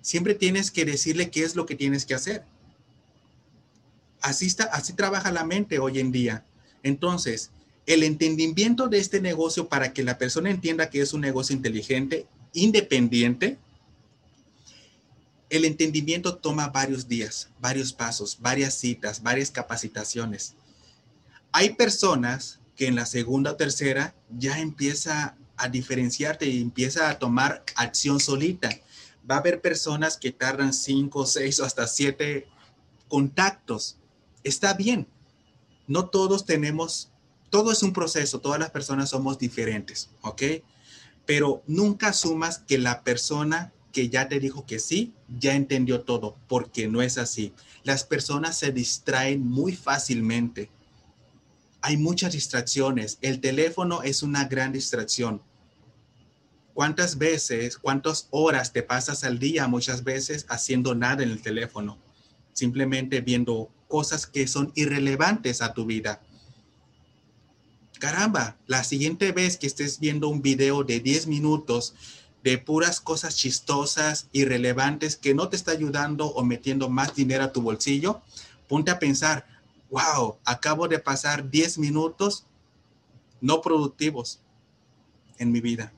Siempre 0.00 0.34
tienes 0.34 0.70
que 0.70 0.84
decirle 0.84 1.28
qué 1.28 1.42
es 1.42 1.56
lo 1.56 1.66
que 1.66 1.74
tienes 1.74 2.06
que 2.06 2.14
hacer. 2.14 2.44
Así, 4.20 4.46
está, 4.46 4.62
así 4.66 4.92
trabaja 4.92 5.32
la 5.32 5.42
mente 5.42 5.80
hoy 5.80 5.98
en 5.98 6.12
día. 6.12 6.44
Entonces, 6.84 7.50
el 7.88 8.02
entendimiento 8.02 8.88
de 8.88 8.98
este 8.98 9.18
negocio 9.18 9.66
para 9.70 9.94
que 9.94 10.04
la 10.04 10.18
persona 10.18 10.50
entienda 10.50 10.90
que 10.90 11.00
es 11.00 11.14
un 11.14 11.22
negocio 11.22 11.56
inteligente, 11.56 12.26
independiente, 12.52 13.56
el 15.48 15.64
entendimiento 15.64 16.36
toma 16.36 16.68
varios 16.68 17.08
días, 17.08 17.48
varios 17.58 17.94
pasos, 17.94 18.36
varias 18.40 18.74
citas, 18.74 19.22
varias 19.22 19.50
capacitaciones. 19.50 20.54
Hay 21.50 21.76
personas 21.76 22.60
que 22.76 22.88
en 22.88 22.94
la 22.94 23.06
segunda 23.06 23.52
o 23.52 23.56
tercera 23.56 24.14
ya 24.36 24.60
empieza 24.60 25.34
a 25.56 25.70
diferenciarte 25.70 26.44
y 26.44 26.60
empieza 26.60 27.08
a 27.08 27.18
tomar 27.18 27.64
acción 27.74 28.20
solita. 28.20 28.68
Va 29.28 29.36
a 29.36 29.38
haber 29.38 29.62
personas 29.62 30.18
que 30.18 30.30
tardan 30.30 30.74
cinco, 30.74 31.24
seis 31.24 31.58
o 31.58 31.64
hasta 31.64 31.86
siete 31.86 32.48
contactos. 33.08 33.96
Está 34.44 34.74
bien. 34.74 35.08
No 35.86 36.10
todos 36.10 36.44
tenemos, 36.44 37.10
todo 37.50 37.72
es 37.72 37.82
un 37.82 37.92
proceso, 37.92 38.40
todas 38.40 38.60
las 38.60 38.70
personas 38.70 39.10
somos 39.10 39.38
diferentes, 39.38 40.10
¿ok? 40.22 40.42
Pero 41.26 41.62
nunca 41.66 42.08
asumas 42.08 42.58
que 42.58 42.78
la 42.78 43.02
persona 43.02 43.72
que 43.92 44.08
ya 44.08 44.28
te 44.28 44.38
dijo 44.38 44.66
que 44.66 44.78
sí, 44.78 45.14
ya 45.38 45.54
entendió 45.54 46.02
todo, 46.02 46.36
porque 46.46 46.88
no 46.88 47.02
es 47.02 47.18
así. 47.18 47.52
Las 47.84 48.04
personas 48.04 48.58
se 48.58 48.70
distraen 48.70 49.46
muy 49.46 49.74
fácilmente. 49.74 50.70
Hay 51.80 51.96
muchas 51.96 52.32
distracciones. 52.32 53.18
El 53.22 53.40
teléfono 53.40 54.02
es 54.02 54.22
una 54.22 54.44
gran 54.44 54.72
distracción. 54.72 55.42
¿Cuántas 56.74 57.18
veces, 57.18 57.76
cuántas 57.76 58.28
horas 58.30 58.72
te 58.72 58.82
pasas 58.82 59.24
al 59.24 59.38
día 59.38 59.66
muchas 59.66 60.04
veces 60.04 60.46
haciendo 60.48 60.94
nada 60.94 61.22
en 61.22 61.30
el 61.30 61.42
teléfono? 61.42 61.98
Simplemente 62.52 63.20
viendo 63.20 63.68
cosas 63.88 64.26
que 64.26 64.46
son 64.46 64.70
irrelevantes 64.76 65.60
a 65.62 65.72
tu 65.72 65.86
vida. 65.86 66.20
Caramba, 67.98 68.56
la 68.66 68.84
siguiente 68.84 69.32
vez 69.32 69.56
que 69.56 69.66
estés 69.66 69.98
viendo 69.98 70.28
un 70.28 70.40
video 70.40 70.84
de 70.84 71.00
10 71.00 71.26
minutos 71.26 71.94
de 72.44 72.56
puras 72.56 73.00
cosas 73.00 73.36
chistosas, 73.36 74.28
irrelevantes, 74.32 75.16
que 75.16 75.34
no 75.34 75.48
te 75.48 75.56
está 75.56 75.72
ayudando 75.72 76.26
o 76.26 76.44
metiendo 76.44 76.88
más 76.88 77.14
dinero 77.14 77.44
a 77.44 77.52
tu 77.52 77.60
bolsillo, 77.60 78.22
ponte 78.68 78.92
a 78.92 79.00
pensar, 79.00 79.46
wow, 79.90 80.36
acabo 80.44 80.86
de 80.86 81.00
pasar 81.00 81.50
10 81.50 81.78
minutos 81.78 82.46
no 83.40 83.60
productivos. 83.60 84.40
en 85.40 85.52
mi 85.52 85.60
vida. 85.60 85.92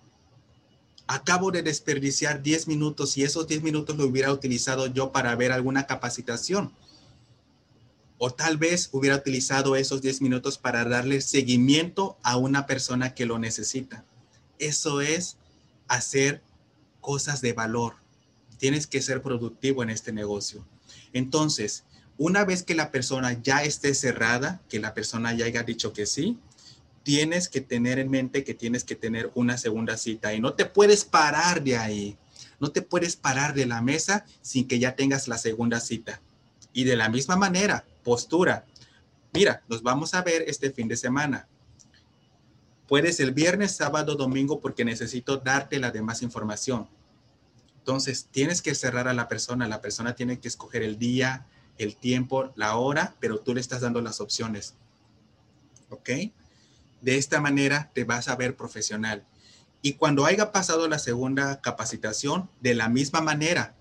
Acabo 1.07 1.51
de 1.51 1.63
desperdiciar 1.63 2.43
10 2.43 2.69
minutos 2.69 3.17
y 3.17 3.23
esos 3.23 3.49
10 3.49 3.63
minutos 3.63 3.97
lo 3.97 4.05
hubiera 4.05 4.31
utilizado 4.33 4.87
yo 4.87 5.13
para 5.13 5.35
ver 5.35 5.51
alguna 5.51 5.87
capacitación. 5.87 6.75
O 8.23 8.31
tal 8.31 8.59
vez 8.59 8.91
hubiera 8.93 9.17
utilizado 9.17 9.77
esos 9.77 10.03
10 10.03 10.21
minutos 10.21 10.59
para 10.59 10.85
darle 10.85 11.23
seguimiento 11.23 12.19
a 12.23 12.37
una 12.37 12.67
persona 12.67 13.15
que 13.15 13.25
lo 13.25 13.39
necesita. 13.39 14.05
Eso 14.59 15.01
es 15.01 15.39
hacer 15.89 16.43
cosas 17.01 17.41
de 17.41 17.55
valor. 17.55 17.95
Tienes 18.59 18.87
que 18.87 19.01
ser 19.01 19.23
productivo 19.23 19.83
en 19.83 19.89
este 19.89 20.13
negocio. 20.13 20.67
Entonces, 21.15 21.85
una 22.19 22.45
vez 22.45 22.63
que 22.63 22.75
la 22.75 22.91
persona 22.91 23.41
ya 23.43 23.63
esté 23.63 23.95
cerrada, 23.95 24.61
que 24.69 24.81
la 24.81 24.93
persona 24.93 25.33
ya 25.33 25.47
haya 25.47 25.63
dicho 25.63 25.95
que 25.95 26.05
sí, 26.05 26.39
tienes 27.03 27.49
que 27.49 27.63
tener 27.63 27.99
en 27.99 28.11
mente 28.11 28.45
que 28.45 28.53
tienes 28.53 28.85
que 28.85 28.97
tener 28.97 29.31
una 29.35 29.57
segunda 29.57 29.97
cita 29.97 30.35
y 30.35 30.41
no 30.41 30.53
te 30.53 30.67
puedes 30.67 31.07
parar 31.07 31.65
de 31.65 31.79
ahí. 31.79 32.19
No 32.61 32.71
te 32.71 32.83
puedes 32.83 33.17
parar 33.17 33.55
de 33.55 33.65
la 33.65 33.81
mesa 33.81 34.27
sin 34.43 34.69
que 34.69 34.79
ya 34.79 34.95
tengas 34.95 35.27
la 35.27 35.39
segunda 35.39 35.81
cita. 35.81 36.21
Y 36.75 36.85
de 36.85 36.97
la 36.97 37.09
misma 37.09 37.37
manera, 37.37 37.87
postura. 38.03 38.67
Mira, 39.33 39.63
nos 39.69 39.83
vamos 39.83 40.15
a 40.15 40.23
ver 40.23 40.43
este 40.47 40.71
fin 40.71 40.89
de 40.89 40.97
semana. 40.97 41.49
Puedes 42.89 43.21
el 43.21 43.33
viernes, 43.33 43.77
sábado, 43.77 44.17
domingo 44.17 44.61
porque 44.61 44.85
necesito 44.85 45.37
darte 45.37 45.79
la 45.79 45.93
demás 45.93 46.23
información. 46.23 46.89
Entonces, 47.79 48.29
tienes 48.31 48.63
que 48.63 48.75
cerrar 48.75 49.09
a 49.09 49.15
la 49.15 49.29
persona. 49.29 49.69
La 49.69 49.81
persona 49.81 50.15
tiene 50.15 50.41
que 50.41 50.49
escoger 50.49 50.83
el 50.83 50.99
día, 50.99 51.47
el 51.79 51.97
tiempo, 51.97 52.53
la 52.57 52.77
hora, 52.77 53.15
pero 53.21 53.39
tú 53.39 53.55
le 53.55 53.61
estás 53.61 53.81
dando 53.81 54.01
las 54.01 54.21
opciones. 54.21 54.75
¿Ok? 55.89 56.11
De 57.01 57.17
esta 57.17 57.41
manera 57.41 57.91
te 57.95 58.05
vas 58.05 58.29
a 58.29 58.37
ver 58.37 58.57
profesional. 58.57 59.25
Y 59.83 59.95
cuando 59.95 60.27
haya 60.27 60.53
pasado 60.53 60.89
la 60.89 60.99
segunda 60.99 61.61
capacitación, 61.61 62.51
de 62.61 62.75
la 62.75 62.89
misma 62.89 63.21
manera, 63.23 63.75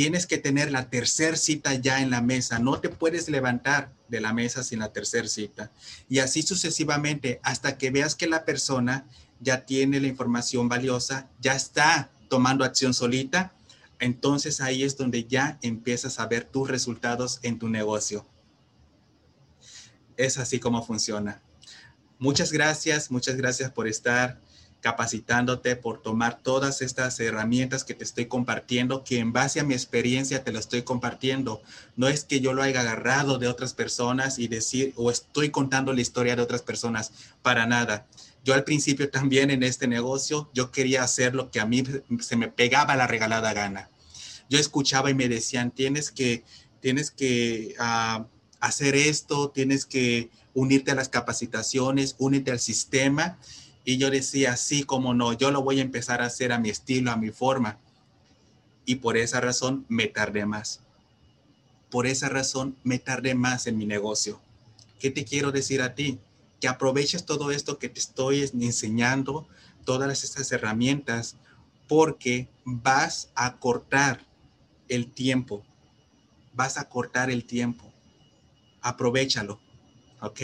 tienes 0.00 0.26
que 0.26 0.38
tener 0.38 0.72
la 0.72 0.88
tercera 0.88 1.36
cita 1.36 1.74
ya 1.74 2.00
en 2.00 2.08
la 2.08 2.22
mesa. 2.22 2.58
No 2.58 2.80
te 2.80 2.88
puedes 2.88 3.28
levantar 3.28 3.92
de 4.08 4.22
la 4.22 4.32
mesa 4.32 4.62
sin 4.62 4.78
la 4.78 4.94
tercera 4.94 5.28
cita. 5.28 5.70
Y 6.08 6.20
así 6.20 6.40
sucesivamente 6.40 7.38
hasta 7.42 7.76
que 7.76 7.90
veas 7.90 8.14
que 8.14 8.26
la 8.26 8.46
persona 8.46 9.06
ya 9.40 9.66
tiene 9.66 10.00
la 10.00 10.06
información 10.06 10.70
valiosa, 10.70 11.28
ya 11.38 11.54
está 11.54 12.10
tomando 12.30 12.64
acción 12.64 12.94
solita. 12.94 13.52
Entonces 13.98 14.62
ahí 14.62 14.84
es 14.84 14.96
donde 14.96 15.24
ya 15.24 15.58
empiezas 15.60 16.18
a 16.18 16.24
ver 16.24 16.44
tus 16.44 16.70
resultados 16.70 17.38
en 17.42 17.58
tu 17.58 17.68
negocio. 17.68 18.26
Es 20.16 20.38
así 20.38 20.58
como 20.60 20.82
funciona. 20.82 21.42
Muchas 22.18 22.52
gracias, 22.52 23.10
muchas 23.10 23.36
gracias 23.36 23.70
por 23.70 23.86
estar 23.86 24.40
capacitándote, 24.80 25.76
por 25.76 26.00
tomar 26.02 26.40
todas 26.42 26.82
estas 26.82 27.20
herramientas 27.20 27.84
que 27.84 27.94
te 27.94 28.04
estoy 28.04 28.26
compartiendo, 28.26 29.04
que 29.04 29.18
en 29.18 29.32
base 29.32 29.60
a 29.60 29.64
mi 29.64 29.74
experiencia 29.74 30.42
te 30.42 30.52
lo 30.52 30.58
estoy 30.58 30.82
compartiendo. 30.82 31.62
No 31.96 32.08
es 32.08 32.24
que 32.24 32.40
yo 32.40 32.52
lo 32.52 32.62
haya 32.62 32.80
agarrado 32.80 33.38
de 33.38 33.48
otras 33.48 33.74
personas 33.74 34.38
y 34.38 34.48
decir, 34.48 34.92
o 34.96 35.10
estoy 35.10 35.50
contando 35.50 35.92
la 35.92 36.00
historia 36.00 36.36
de 36.36 36.42
otras 36.42 36.62
personas, 36.62 37.12
para 37.42 37.66
nada. 37.66 38.06
Yo 38.44 38.54
al 38.54 38.64
principio 38.64 39.10
también 39.10 39.50
en 39.50 39.62
este 39.62 39.86
negocio, 39.86 40.50
yo 40.54 40.70
quería 40.70 41.02
hacer 41.02 41.34
lo 41.34 41.50
que 41.50 41.60
a 41.60 41.66
mí 41.66 41.84
se 42.20 42.36
me 42.36 42.48
pegaba 42.48 42.96
la 42.96 43.06
regalada 43.06 43.52
gana. 43.52 43.90
Yo 44.48 44.58
escuchaba 44.58 45.10
y 45.10 45.14
me 45.14 45.28
decían, 45.28 45.70
tienes 45.70 46.10
que, 46.10 46.44
tienes 46.80 47.10
que 47.10 47.74
uh, 47.78 48.24
hacer 48.60 48.94
esto, 48.94 49.50
tienes 49.50 49.84
que 49.84 50.30
unirte 50.54 50.90
a 50.90 50.94
las 50.94 51.08
capacitaciones, 51.08 52.16
únete 52.18 52.50
al 52.50 52.60
sistema. 52.60 53.38
Y 53.84 53.96
yo 53.98 54.10
decía, 54.10 54.56
sí, 54.56 54.84
como 54.84 55.14
no, 55.14 55.32
yo 55.32 55.50
lo 55.50 55.62
voy 55.62 55.78
a 55.78 55.82
empezar 55.82 56.20
a 56.20 56.26
hacer 56.26 56.52
a 56.52 56.58
mi 56.58 56.70
estilo, 56.70 57.10
a 57.10 57.16
mi 57.16 57.30
forma. 57.30 57.78
Y 58.84 58.96
por 58.96 59.16
esa 59.16 59.40
razón 59.40 59.86
me 59.88 60.06
tardé 60.06 60.46
más. 60.46 60.80
Por 61.90 62.06
esa 62.06 62.28
razón 62.28 62.76
me 62.84 62.98
tardé 62.98 63.34
más 63.34 63.66
en 63.66 63.78
mi 63.78 63.86
negocio. 63.86 64.40
¿Qué 64.98 65.10
te 65.10 65.24
quiero 65.24 65.50
decir 65.50 65.80
a 65.82 65.94
ti? 65.94 66.18
Que 66.60 66.68
aproveches 66.68 67.24
todo 67.24 67.50
esto 67.50 67.78
que 67.78 67.88
te 67.88 68.00
estoy 68.00 68.42
enseñando, 68.42 69.48
todas 69.84 70.24
estas 70.24 70.52
herramientas, 70.52 71.36
porque 71.88 72.48
vas 72.64 73.30
a 73.34 73.56
cortar 73.56 74.24
el 74.88 75.10
tiempo. 75.10 75.64
Vas 76.52 76.76
a 76.76 76.88
cortar 76.88 77.30
el 77.30 77.44
tiempo. 77.44 77.92
Aprovechalo. 78.82 79.58
¿Ok? 80.20 80.40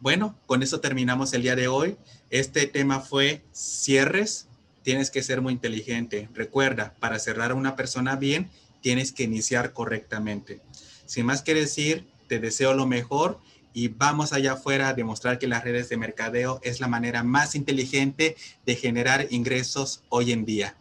Bueno, 0.00 0.38
con 0.46 0.62
eso 0.62 0.80
terminamos 0.80 1.32
el 1.32 1.42
día 1.42 1.56
de 1.56 1.66
hoy. 1.66 1.96
Este 2.30 2.66
tema 2.66 3.00
fue 3.00 3.42
cierres. 3.52 4.46
Tienes 4.82 5.10
que 5.10 5.22
ser 5.22 5.40
muy 5.40 5.52
inteligente. 5.52 6.28
Recuerda, 6.34 6.94
para 7.00 7.18
cerrar 7.18 7.50
a 7.50 7.54
una 7.54 7.74
persona 7.74 8.14
bien, 8.14 8.50
tienes 8.80 9.12
que 9.12 9.24
iniciar 9.24 9.72
correctamente. 9.72 10.60
Sin 11.04 11.26
más 11.26 11.42
que 11.42 11.54
decir, 11.54 12.06
te 12.28 12.38
deseo 12.38 12.74
lo 12.74 12.86
mejor 12.86 13.40
y 13.72 13.88
vamos 13.88 14.32
allá 14.32 14.52
afuera 14.52 14.88
a 14.88 14.94
demostrar 14.94 15.38
que 15.38 15.48
las 15.48 15.64
redes 15.64 15.88
de 15.88 15.96
mercadeo 15.96 16.60
es 16.62 16.80
la 16.80 16.88
manera 16.88 17.24
más 17.24 17.54
inteligente 17.54 18.36
de 18.64 18.76
generar 18.76 19.26
ingresos 19.30 20.04
hoy 20.08 20.32
en 20.32 20.44
día. 20.44 20.76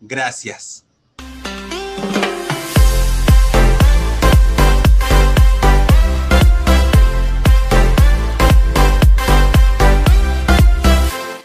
Gracias. 0.00 0.84